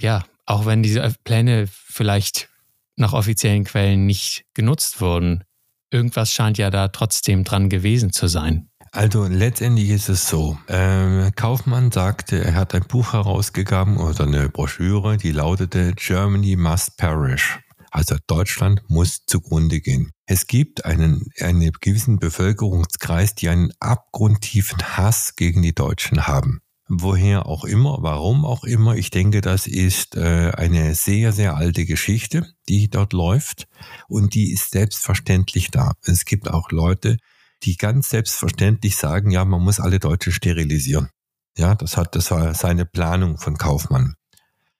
ja, 0.00 0.24
auch 0.46 0.64
wenn 0.64 0.82
diese 0.82 1.14
Pläne 1.24 1.66
vielleicht 1.70 2.48
nach 2.96 3.12
offiziellen 3.12 3.64
Quellen 3.64 4.06
nicht 4.06 4.44
genutzt 4.54 5.00
wurden, 5.00 5.44
irgendwas 5.90 6.32
scheint 6.32 6.58
ja 6.58 6.70
da 6.70 6.88
trotzdem 6.88 7.44
dran 7.44 7.68
gewesen 7.68 8.12
zu 8.12 8.28
sein. 8.28 8.67
Also 8.92 9.26
letztendlich 9.26 9.90
ist 9.90 10.08
es 10.08 10.28
so. 10.28 10.58
Ähm, 10.68 11.30
Kaufmann 11.36 11.92
sagte, 11.92 12.42
er 12.42 12.54
hat 12.54 12.74
ein 12.74 12.84
Buch 12.84 13.12
herausgegeben 13.12 13.98
oder 13.98 14.24
eine 14.24 14.48
Broschüre, 14.48 15.16
die 15.16 15.32
lautete 15.32 15.92
Germany 15.94 16.56
must 16.56 16.96
perish. 16.96 17.58
Also 17.90 18.16
Deutschland 18.26 18.82
muss 18.88 19.24
zugrunde 19.26 19.80
gehen. 19.80 20.12
Es 20.26 20.46
gibt 20.46 20.84
einen, 20.84 21.30
einen 21.40 21.72
gewissen 21.80 22.18
Bevölkerungskreis, 22.18 23.34
die 23.34 23.48
einen 23.48 23.72
abgrundtiefen 23.80 24.78
Hass 24.96 25.36
gegen 25.36 25.62
die 25.62 25.74
Deutschen 25.74 26.26
haben. 26.26 26.60
Woher 26.90 27.46
auch 27.46 27.64
immer, 27.64 27.98
warum 28.00 28.46
auch 28.46 28.64
immer. 28.64 28.96
Ich 28.96 29.10
denke, 29.10 29.42
das 29.42 29.66
ist 29.66 30.16
äh, 30.16 30.52
eine 30.56 30.94
sehr, 30.94 31.32
sehr 31.32 31.56
alte 31.56 31.84
Geschichte, 31.84 32.46
die 32.68 32.88
dort 32.88 33.12
läuft 33.12 33.68
und 34.08 34.34
die 34.34 34.52
ist 34.52 34.70
selbstverständlich 34.70 35.70
da. 35.70 35.92
Es 36.02 36.24
gibt 36.24 36.50
auch 36.50 36.70
Leute, 36.70 37.18
die 37.62 37.76
ganz 37.76 38.10
selbstverständlich 38.10 38.96
sagen, 38.96 39.30
ja, 39.30 39.44
man 39.44 39.62
muss 39.62 39.80
alle 39.80 39.98
Deutschen 39.98 40.32
sterilisieren. 40.32 41.10
Ja, 41.56 41.74
das 41.74 41.96
hat, 41.96 42.14
das 42.14 42.30
war 42.30 42.54
seine 42.54 42.86
Planung 42.86 43.38
von 43.38 43.58
Kaufmann. 43.58 44.14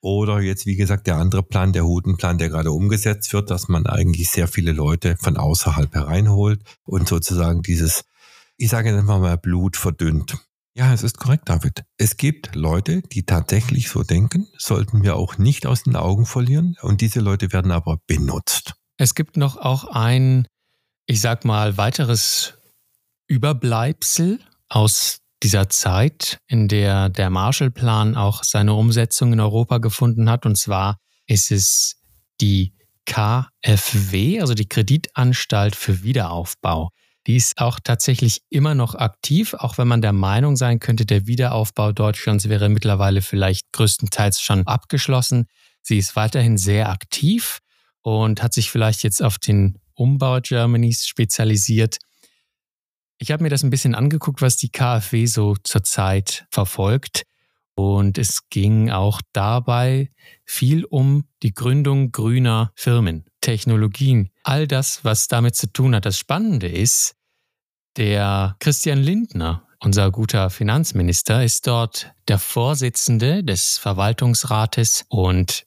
Oder 0.00 0.40
jetzt, 0.40 0.64
wie 0.64 0.76
gesagt, 0.76 1.08
der 1.08 1.16
andere 1.16 1.42
Plan, 1.42 1.72
der 1.72 1.84
Hutenplan, 1.84 2.38
der 2.38 2.50
gerade 2.50 2.70
umgesetzt 2.70 3.32
wird, 3.32 3.50
dass 3.50 3.68
man 3.68 3.86
eigentlich 3.86 4.30
sehr 4.30 4.46
viele 4.46 4.72
Leute 4.72 5.16
von 5.18 5.36
außerhalb 5.36 5.92
hereinholt 5.92 6.62
und 6.84 7.08
sozusagen 7.08 7.62
dieses, 7.62 8.04
ich 8.56 8.70
sage 8.70 8.96
einfach 8.96 9.18
mal, 9.18 9.36
Blut 9.36 9.76
verdünnt. 9.76 10.38
Ja, 10.74 10.94
es 10.94 11.02
ist 11.02 11.18
korrekt, 11.18 11.48
David. 11.48 11.84
Es 11.96 12.16
gibt 12.16 12.54
Leute, 12.54 13.02
die 13.02 13.24
tatsächlich 13.24 13.88
so 13.88 14.04
denken, 14.04 14.46
sollten 14.56 15.02
wir 15.02 15.16
auch 15.16 15.36
nicht 15.36 15.66
aus 15.66 15.82
den 15.82 15.96
Augen 15.96 16.24
verlieren. 16.24 16.76
Und 16.82 17.00
diese 17.00 17.18
Leute 17.18 17.52
werden 17.52 17.72
aber 17.72 17.98
benutzt. 18.06 18.74
Es 18.96 19.16
gibt 19.16 19.36
noch 19.36 19.56
auch 19.56 19.84
ein, 19.84 20.46
ich 21.06 21.20
sag 21.20 21.44
mal, 21.44 21.76
weiteres 21.76 22.57
Überbleibsel 23.28 24.40
aus 24.68 25.20
dieser 25.42 25.68
Zeit, 25.68 26.40
in 26.48 26.66
der 26.66 27.08
der 27.10 27.30
Marshallplan 27.30 28.16
auch 28.16 28.42
seine 28.42 28.74
Umsetzung 28.74 29.32
in 29.32 29.40
Europa 29.40 29.78
gefunden 29.78 30.28
hat. 30.28 30.46
Und 30.46 30.56
zwar 30.56 30.98
ist 31.26 31.52
es 31.52 31.96
die 32.40 32.74
KfW, 33.04 34.40
also 34.40 34.54
die 34.54 34.68
Kreditanstalt 34.68 35.76
für 35.76 36.02
Wiederaufbau. 36.02 36.90
Die 37.26 37.36
ist 37.36 37.58
auch 37.58 37.78
tatsächlich 37.82 38.40
immer 38.48 38.74
noch 38.74 38.94
aktiv, 38.94 39.54
auch 39.54 39.76
wenn 39.76 39.86
man 39.86 40.00
der 40.00 40.12
Meinung 40.12 40.56
sein 40.56 40.80
könnte, 40.80 41.04
der 41.04 41.26
Wiederaufbau 41.26 41.92
Deutschlands 41.92 42.48
wäre 42.48 42.68
mittlerweile 42.68 43.22
vielleicht 43.22 43.70
größtenteils 43.72 44.40
schon 44.40 44.66
abgeschlossen. 44.66 45.46
Sie 45.82 45.98
ist 45.98 46.16
weiterhin 46.16 46.56
sehr 46.56 46.88
aktiv 46.88 47.58
und 48.02 48.42
hat 48.42 48.54
sich 48.54 48.70
vielleicht 48.70 49.02
jetzt 49.02 49.22
auf 49.22 49.38
den 49.38 49.78
Umbau 49.94 50.40
Germanys 50.40 51.06
spezialisiert. 51.06 51.98
Ich 53.18 53.33
habe 53.33 53.42
mir 53.42 53.50
das 53.50 53.64
ein 53.64 53.70
bisschen 53.70 53.96
angeguckt, 53.96 54.40
was 54.42 54.57
die 54.57 54.70
KfW 54.70 55.26
so 55.26 55.57
zurzeit 55.64 56.46
verfolgt. 56.50 57.24
Und 57.74 58.18
es 58.18 58.48
ging 58.48 58.90
auch 58.90 59.20
dabei 59.33 60.11
viel 60.44 60.85
um 60.85 61.24
die 61.42 61.52
Gründung 61.52 62.11
grüner 62.11 62.72
Firmen, 62.74 63.24
Technologien, 63.40 64.31
all 64.42 64.66
das, 64.66 65.04
was 65.04 65.28
damit 65.28 65.54
zu 65.54 65.72
tun 65.72 65.94
hat. 65.94 66.04
Das 66.04 66.18
Spannende 66.18 66.68
ist, 66.68 67.14
der 67.96 68.57
Christian 68.59 68.98
Lindner, 68.98 69.64
unser 69.81 70.11
guter 70.11 70.50
Finanzminister, 70.50 71.44
ist 71.44 71.66
dort 71.66 72.12
der 72.26 72.38
Vorsitzende 72.38 73.44
des 73.44 73.78
Verwaltungsrates 73.78 75.04
und 75.09 75.64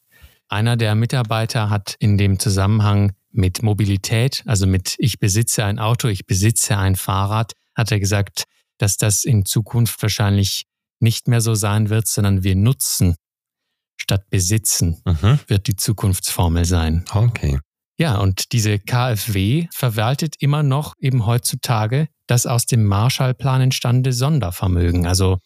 einer 0.49 0.75
der 0.75 0.95
Mitarbeiter 0.95 1.69
hat 1.69 1.95
in 1.99 2.17
dem 2.17 2.39
Zusammenhang 2.39 3.13
mit 3.31 3.63
Mobilität, 3.63 4.43
also 4.45 4.67
mit 4.67 4.95
ich 4.97 5.19
besitze 5.19 5.65
ein 5.65 5.79
Auto, 5.79 6.07
ich 6.07 6.25
besitze 6.25 6.77
ein 6.77 6.95
Fahrrad, 6.95 7.53
hat 7.75 7.91
er 7.91 7.99
gesagt, 7.99 8.43
dass 8.77 8.97
das 8.97 9.23
in 9.23 9.45
Zukunft 9.45 10.01
wahrscheinlich 10.01 10.65
nicht 10.99 11.27
mehr 11.27 11.41
so 11.41 11.55
sein 11.55 11.89
wird, 11.89 12.07
sondern 12.07 12.43
wir 12.43 12.55
nutzen 12.55 13.15
statt 13.97 14.29
besitzen 14.29 15.01
mhm. 15.05 15.39
wird 15.47 15.67
die 15.67 15.75
Zukunftsformel 15.75 16.65
sein. 16.65 17.05
Okay. 17.13 17.59
Ja, 17.97 18.17
und 18.17 18.51
diese 18.51 18.79
KfW 18.79 19.67
verwaltet 19.71 20.35
immer 20.39 20.63
noch 20.63 20.95
eben 20.99 21.27
heutzutage 21.27 22.07
das 22.25 22.47
aus 22.47 22.65
dem 22.65 22.85
Marshallplan 22.85 23.61
entstandene 23.61 24.13
Sondervermögen. 24.13 25.05
Also, 25.05 25.37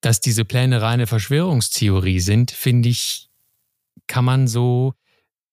dass 0.00 0.20
diese 0.20 0.44
Pläne 0.44 0.82
reine 0.82 1.06
Verschwörungstheorie 1.06 2.18
sind, 2.18 2.50
finde 2.50 2.88
ich, 2.88 3.28
kann 4.08 4.24
man 4.24 4.48
so, 4.48 4.94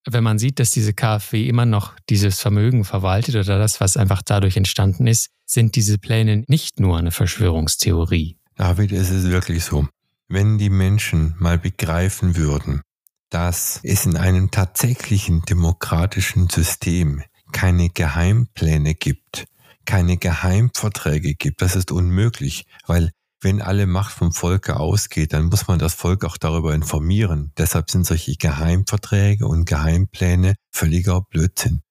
wenn 0.08 0.24
man 0.24 0.40
sieht, 0.40 0.60
dass 0.60 0.72
diese 0.72 0.94
KfW 0.94 1.48
immer 1.48 1.66
noch 1.66 1.94
dieses 2.10 2.40
Vermögen 2.40 2.84
verwaltet 2.84 3.36
oder 3.36 3.60
das, 3.60 3.80
was 3.80 3.98
einfach 3.98 4.22
dadurch 4.22 4.58
entstanden 4.58 5.08
ist, 5.08 5.30
sind 5.46 5.76
diese 5.76 5.98
Pläne 5.98 6.44
nicht 6.48 6.80
nur 6.80 6.98
eine 6.98 7.12
Verschwörungstheorie. 7.12 8.38
David, 8.56 8.92
es 8.92 9.10
ist 9.10 9.30
wirklich 9.30 9.64
so. 9.64 9.88
Wenn 10.28 10.58
die 10.58 10.70
Menschen 10.70 11.36
mal 11.40 11.58
begreifen 11.58 12.36
würden, 12.36 12.82
dass 13.30 13.80
es 13.84 14.06
in 14.06 14.18
einem 14.18 14.52
tatsächlichen 14.52 15.42
demokratischen 15.44 16.50
System 16.50 17.24
keine 17.52 17.90
Geheimpläne 17.90 18.94
gibt, 18.94 19.46
keine 19.86 20.18
Geheimverträge 20.18 21.34
gibt, 21.34 21.62
das 21.62 21.76
ist 21.76 21.92
unmöglich, 21.92 22.66
weil 22.88 23.12
wenn 23.42 23.62
alle 23.62 23.88
Macht 23.88 24.14
vom 24.14 24.32
Volke 24.32 24.80
ausgeht, 24.80 25.34
dann 25.34 25.46
muss 25.46 25.68
man 25.68 25.80
das 25.80 25.94
Volk 25.94 26.24
auch 26.24 26.38
darüber 26.38 26.74
informieren. 26.74 27.52
Deshalb 27.58 27.90
sind 27.90 28.06
solche 28.06 28.36
Geheimverträge 28.36 29.48
und 29.48 29.66
Geheimpläne 29.66 30.56
völliger 30.72 31.22
Blödsinn. 31.22 31.82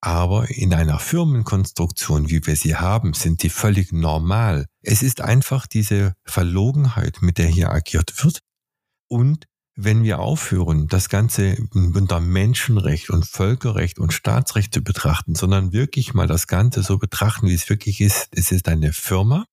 Aber 0.00 0.48
in 0.48 0.72
einer 0.72 0.98
Firmenkonstruktion, 0.98 2.30
wie 2.30 2.46
wir 2.46 2.56
sie 2.56 2.76
haben, 2.76 3.12
sind 3.12 3.42
die 3.42 3.50
völlig 3.50 3.92
normal. 3.92 4.66
Es 4.80 5.02
ist 5.02 5.20
einfach 5.20 5.66
diese 5.66 6.14
Verlogenheit, 6.24 7.20
mit 7.20 7.36
der 7.36 7.48
hier 7.48 7.70
agiert 7.70 8.24
wird. 8.24 8.40
Und 9.08 9.46
wenn 9.76 10.02
wir 10.02 10.18
aufhören, 10.18 10.88
das 10.88 11.08
Ganze 11.08 11.56
unter 11.72 12.20
Menschenrecht 12.20 13.10
und 13.10 13.26
Völkerrecht 13.26 13.98
und 13.98 14.12
Staatsrecht 14.12 14.72
zu 14.72 14.82
betrachten, 14.82 15.34
sondern 15.34 15.72
wirklich 15.72 16.14
mal 16.14 16.26
das 16.26 16.46
Ganze 16.46 16.82
so 16.82 16.98
betrachten, 16.98 17.48
wie 17.48 17.54
es 17.54 17.68
wirklich 17.68 18.00
ist. 18.00 18.28
Es 18.32 18.52
ist 18.52 18.68
eine 18.68 18.92
Firma. 18.92 19.44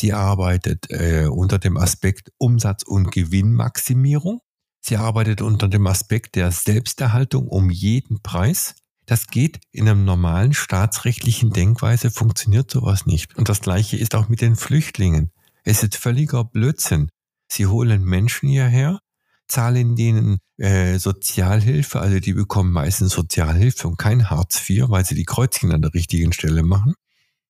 Sie 0.00 0.14
arbeitet 0.14 0.90
äh, 0.90 1.26
unter 1.26 1.58
dem 1.58 1.76
Aspekt 1.76 2.32
Umsatz- 2.38 2.84
und 2.84 3.12
Gewinnmaximierung. 3.12 4.40
Sie 4.80 4.96
arbeitet 4.96 5.42
unter 5.42 5.68
dem 5.68 5.86
Aspekt 5.86 6.36
der 6.36 6.52
Selbsterhaltung 6.52 7.48
um 7.48 7.68
jeden 7.68 8.22
Preis. 8.22 8.76
Das 9.04 9.26
geht 9.26 9.60
in 9.72 9.86
einem 9.86 10.06
normalen 10.06 10.54
staatsrechtlichen 10.54 11.50
Denkweise, 11.50 12.10
funktioniert 12.10 12.70
sowas 12.70 13.04
nicht. 13.04 13.36
Und 13.36 13.50
das 13.50 13.60
gleiche 13.60 13.98
ist 13.98 14.14
auch 14.14 14.30
mit 14.30 14.40
den 14.40 14.56
Flüchtlingen. 14.56 15.32
Es 15.64 15.82
ist 15.82 15.96
völliger 15.96 16.44
Blödsinn. 16.44 17.10
Sie 17.46 17.66
holen 17.66 18.02
Menschen 18.02 18.48
hierher, 18.48 19.00
zahlen 19.48 19.96
denen 19.96 20.38
äh, 20.56 20.98
Sozialhilfe, 20.98 22.00
also 22.00 22.20
die 22.20 22.32
bekommen 22.32 22.72
meistens 22.72 23.12
Sozialhilfe 23.12 23.86
und 23.86 23.98
kein 23.98 24.30
Hartz 24.30 24.66
IV, 24.66 24.88
weil 24.88 25.04
sie 25.04 25.14
die 25.14 25.26
Kreuzchen 25.26 25.72
an 25.72 25.82
der 25.82 25.92
richtigen 25.92 26.32
Stelle 26.32 26.62
machen. 26.62 26.94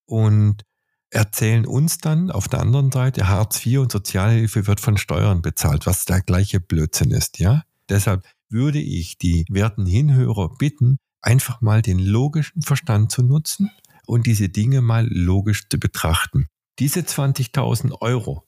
Und 0.04 0.64
erzählen 1.10 1.66
uns 1.66 1.98
dann 1.98 2.30
auf 2.30 2.48
der 2.48 2.60
anderen 2.60 2.92
Seite, 2.92 3.28
Hartz 3.28 3.64
IV 3.64 3.80
und 3.80 3.92
Sozialhilfe 3.92 4.66
wird 4.66 4.80
von 4.80 4.96
Steuern 4.96 5.42
bezahlt, 5.42 5.86
was 5.86 6.04
der 6.04 6.20
gleiche 6.20 6.60
Blödsinn 6.60 7.10
ist, 7.10 7.38
ja? 7.38 7.64
Deshalb 7.88 8.24
würde 8.48 8.80
ich 8.80 9.18
die 9.18 9.44
werten 9.48 9.86
Hinhörer 9.86 10.56
bitten, 10.56 10.98
einfach 11.22 11.60
mal 11.60 11.82
den 11.82 11.98
logischen 11.98 12.62
Verstand 12.62 13.12
zu 13.12 13.22
nutzen 13.22 13.70
und 14.06 14.26
diese 14.26 14.48
Dinge 14.48 14.80
mal 14.80 15.06
logisch 15.10 15.68
zu 15.68 15.78
betrachten. 15.78 16.46
Diese 16.78 17.00
20.000 17.00 18.00
Euro, 18.00 18.44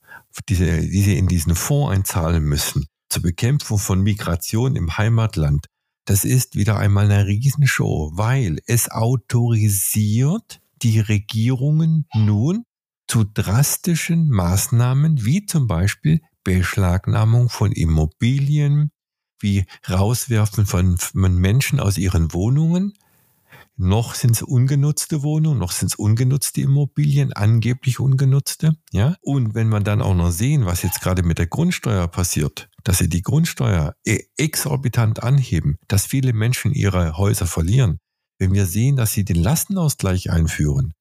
die 0.49 0.55
Sie, 0.55 1.17
in 1.17 1.27
diesen 1.27 1.55
Fonds 1.55 1.93
einzahlen 1.93 2.43
müssen, 2.43 2.87
zur 3.09 3.21
Bekämpfung 3.21 3.77
von 3.77 4.01
Migration 4.01 4.75
im 4.75 4.97
Heimatland, 4.97 5.67
das 6.05 6.25
ist 6.25 6.55
wieder 6.55 6.77
einmal 6.77 7.05
eine 7.09 7.27
Riesenshow, 7.27 8.11
weil 8.13 8.59
es 8.65 8.89
autorisiert 8.89 10.59
die 10.83 10.99
Regierungen 10.99 12.05
nun 12.13 12.65
zu 13.07 13.23
drastischen 13.23 14.29
Maßnahmen 14.29 15.25
wie 15.25 15.45
zum 15.45 15.67
Beispiel 15.67 16.21
Beschlagnahmung 16.43 17.49
von 17.49 17.71
Immobilien, 17.71 18.91
wie 19.39 19.65
Rauswerfen 19.89 20.65
von, 20.65 20.97
Menschen 21.13 21.79
aus 21.79 21.97
ihren 21.97 22.33
Wohnungen. 22.33 22.93
Noch 23.75 24.13
sind 24.13 24.31
es 24.31 24.41
ungenutzte 24.41 25.23
Wohnungen, 25.23 25.57
noch 25.57 25.71
sind 25.71 25.87
es 25.91 25.95
ungenutzte 25.95 26.61
Immobilien, 26.61 27.33
angeblich 27.33 27.99
ungenutzte. 27.99 28.73
Ja? 28.91 29.15
Und 29.21 29.55
wenn 29.55 29.67
man 29.67 29.83
dann 29.83 30.01
auch 30.01 30.15
noch 30.15 30.31
sehen, 30.31 30.65
was 30.65 30.83
jetzt 30.83 31.01
gerade 31.01 31.23
mit 31.23 31.39
der 31.39 31.47
Grundsteuer 31.47 32.07
passiert, 32.07 32.69
dass 32.83 32.99
sie 32.99 33.09
die 33.09 33.21
Grundsteuer 33.21 33.95
e- 34.05 34.25
exorbitant 34.37 35.23
anheben, 35.23 35.77
dass 35.87 36.05
viele 36.05 36.33
Menschen 36.33 36.71
ihre 36.71 37.17
Häuser 37.17 37.47
verlieren, 37.47 37.99
wenn 38.39 38.53
wir 38.53 38.65
sehen, 38.65 38.95
dass 38.95 39.13
sie 39.13 39.25
den 39.25 39.41
Lastenausgleich 39.41 40.31
einführen, 40.31 40.93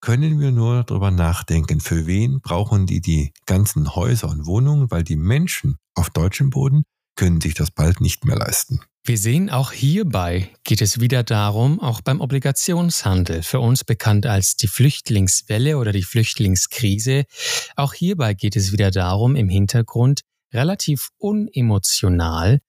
können 0.00 0.38
wir 0.40 0.52
nur 0.52 0.84
darüber 0.84 1.10
nachdenken, 1.10 1.80
für 1.80 2.06
wen 2.06 2.40
brauchen 2.40 2.86
die 2.86 3.00
die 3.00 3.32
ganzen 3.46 3.94
Häuser 3.94 4.28
und 4.28 4.46
Wohnungen, 4.46 4.90
weil 4.90 5.02
die 5.02 5.16
Menschen 5.16 5.78
auf 5.94 6.10
deutschem 6.10 6.50
Boden 6.50 6.84
können 7.16 7.40
sich 7.40 7.54
das 7.54 7.70
bald 7.70 8.00
nicht 8.00 8.24
mehr 8.24 8.36
leisten. 8.36 8.80
Wir 9.04 9.18
sehen, 9.18 9.50
auch 9.50 9.72
hierbei 9.72 10.50
geht 10.64 10.82
es 10.82 11.00
wieder 11.00 11.22
darum, 11.22 11.80
auch 11.80 12.00
beim 12.00 12.20
Obligationshandel, 12.20 13.42
für 13.42 13.60
uns 13.60 13.84
bekannt 13.84 14.26
als 14.26 14.56
die 14.56 14.66
Flüchtlingswelle 14.66 15.78
oder 15.78 15.92
die 15.92 16.02
Flüchtlingskrise, 16.02 17.24
auch 17.76 17.94
hierbei 17.94 18.34
geht 18.34 18.56
es 18.56 18.72
wieder 18.72 18.90
darum, 18.90 19.36
im 19.36 19.48
Hintergrund 19.48 20.22
relativ 20.52 21.10
unemotional 21.18 22.60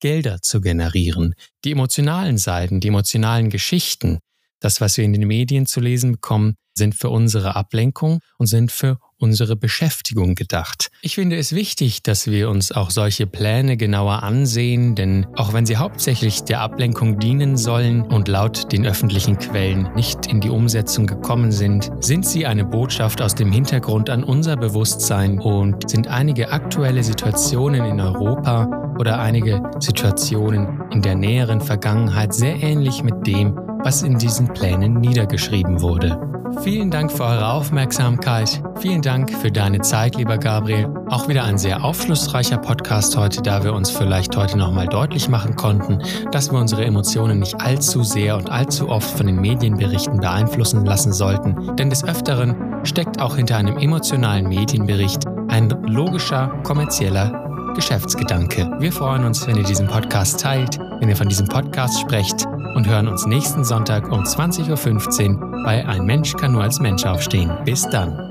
Gelder 0.00 0.40
zu 0.42 0.60
generieren. 0.60 1.34
Die 1.64 1.72
emotionalen 1.72 2.38
Seiten, 2.38 2.80
die 2.80 2.88
emotionalen 2.88 3.50
Geschichten, 3.50 4.18
das, 4.60 4.80
was 4.80 4.96
wir 4.96 5.04
in 5.04 5.12
den 5.12 5.26
Medien 5.26 5.66
zu 5.66 5.80
lesen 5.80 6.12
bekommen, 6.12 6.56
sind 6.76 6.94
für 6.94 7.08
unsere 7.08 7.56
Ablenkung 7.56 8.20
und 8.38 8.46
sind 8.46 8.70
für 8.70 8.98
unsere 9.18 9.56
Beschäftigung 9.56 10.34
gedacht. 10.34 10.90
Ich 11.00 11.14
finde 11.14 11.36
es 11.36 11.52
wichtig, 11.54 12.02
dass 12.02 12.26
wir 12.26 12.50
uns 12.50 12.70
auch 12.70 12.90
solche 12.90 13.26
Pläne 13.26 13.78
genauer 13.78 14.22
ansehen, 14.22 14.94
denn 14.94 15.26
auch 15.36 15.54
wenn 15.54 15.64
sie 15.64 15.78
hauptsächlich 15.78 16.42
der 16.42 16.60
Ablenkung 16.60 17.18
dienen 17.18 17.56
sollen 17.56 18.02
und 18.02 18.28
laut 18.28 18.72
den 18.72 18.86
öffentlichen 18.86 19.38
Quellen 19.38 19.90
nicht 19.94 20.26
in 20.26 20.40
die 20.40 20.50
Umsetzung 20.50 21.06
gekommen 21.06 21.50
sind, 21.50 21.90
sind 22.00 22.26
sie 22.26 22.44
eine 22.44 22.66
Botschaft 22.66 23.22
aus 23.22 23.34
dem 23.34 23.50
Hintergrund 23.50 24.10
an 24.10 24.22
unser 24.22 24.56
Bewusstsein 24.56 25.38
und 25.38 25.88
sind 25.88 26.08
einige 26.08 26.50
aktuelle 26.50 27.02
Situationen 27.02 27.86
in 27.86 28.00
Europa 28.00 28.85
oder 28.98 29.18
einige 29.18 29.62
Situationen 29.78 30.82
in 30.90 31.02
der 31.02 31.14
näheren 31.14 31.60
Vergangenheit 31.60 32.34
sehr 32.34 32.62
ähnlich 32.62 33.02
mit 33.02 33.26
dem, 33.26 33.56
was 33.82 34.02
in 34.02 34.18
diesen 34.18 34.48
Plänen 34.48 34.94
niedergeschrieben 34.94 35.80
wurde. 35.80 36.18
Vielen 36.62 36.90
Dank 36.90 37.12
für 37.12 37.24
eure 37.24 37.50
Aufmerksamkeit. 37.52 38.62
Vielen 38.78 39.02
Dank 39.02 39.30
für 39.30 39.50
deine 39.50 39.80
Zeit, 39.80 40.16
lieber 40.16 40.38
Gabriel. 40.38 40.88
Auch 41.10 41.28
wieder 41.28 41.44
ein 41.44 41.58
sehr 41.58 41.84
aufschlussreicher 41.84 42.58
Podcast 42.58 43.16
heute, 43.16 43.42
da 43.42 43.62
wir 43.62 43.74
uns 43.74 43.90
vielleicht 43.90 44.36
heute 44.36 44.56
nochmal 44.56 44.86
deutlich 44.86 45.28
machen 45.28 45.54
konnten, 45.56 45.98
dass 46.32 46.50
wir 46.50 46.58
unsere 46.58 46.84
Emotionen 46.84 47.40
nicht 47.40 47.60
allzu 47.60 48.02
sehr 48.02 48.36
und 48.36 48.50
allzu 48.50 48.88
oft 48.88 49.16
von 49.16 49.26
den 49.26 49.40
Medienberichten 49.40 50.18
beeinflussen 50.18 50.84
lassen 50.84 51.12
sollten. 51.12 51.76
Denn 51.76 51.90
des 51.90 52.04
Öfteren 52.04 52.56
steckt 52.84 53.20
auch 53.20 53.36
hinter 53.36 53.56
einem 53.56 53.76
emotionalen 53.76 54.48
Medienbericht 54.48 55.24
ein 55.48 55.68
logischer, 55.86 56.48
kommerzieller 56.64 57.45
Geschäftsgedanke. 57.76 58.68
Wir 58.80 58.90
freuen 58.90 59.24
uns, 59.24 59.46
wenn 59.46 59.56
ihr 59.56 59.62
diesen 59.62 59.86
Podcast 59.86 60.40
teilt, 60.40 60.78
wenn 60.98 61.08
ihr 61.08 61.16
von 61.16 61.28
diesem 61.28 61.46
Podcast 61.46 62.00
sprecht 62.00 62.46
und 62.74 62.88
hören 62.88 63.06
uns 63.06 63.26
nächsten 63.26 63.64
Sonntag 63.64 64.10
um 64.10 64.24
20.15 64.24 65.38
Uhr 65.38 65.62
bei 65.62 65.86
Ein 65.86 66.06
Mensch 66.06 66.32
kann 66.32 66.52
nur 66.52 66.62
als 66.62 66.80
Mensch 66.80 67.04
aufstehen. 67.04 67.52
Bis 67.64 67.88
dann. 67.90 68.25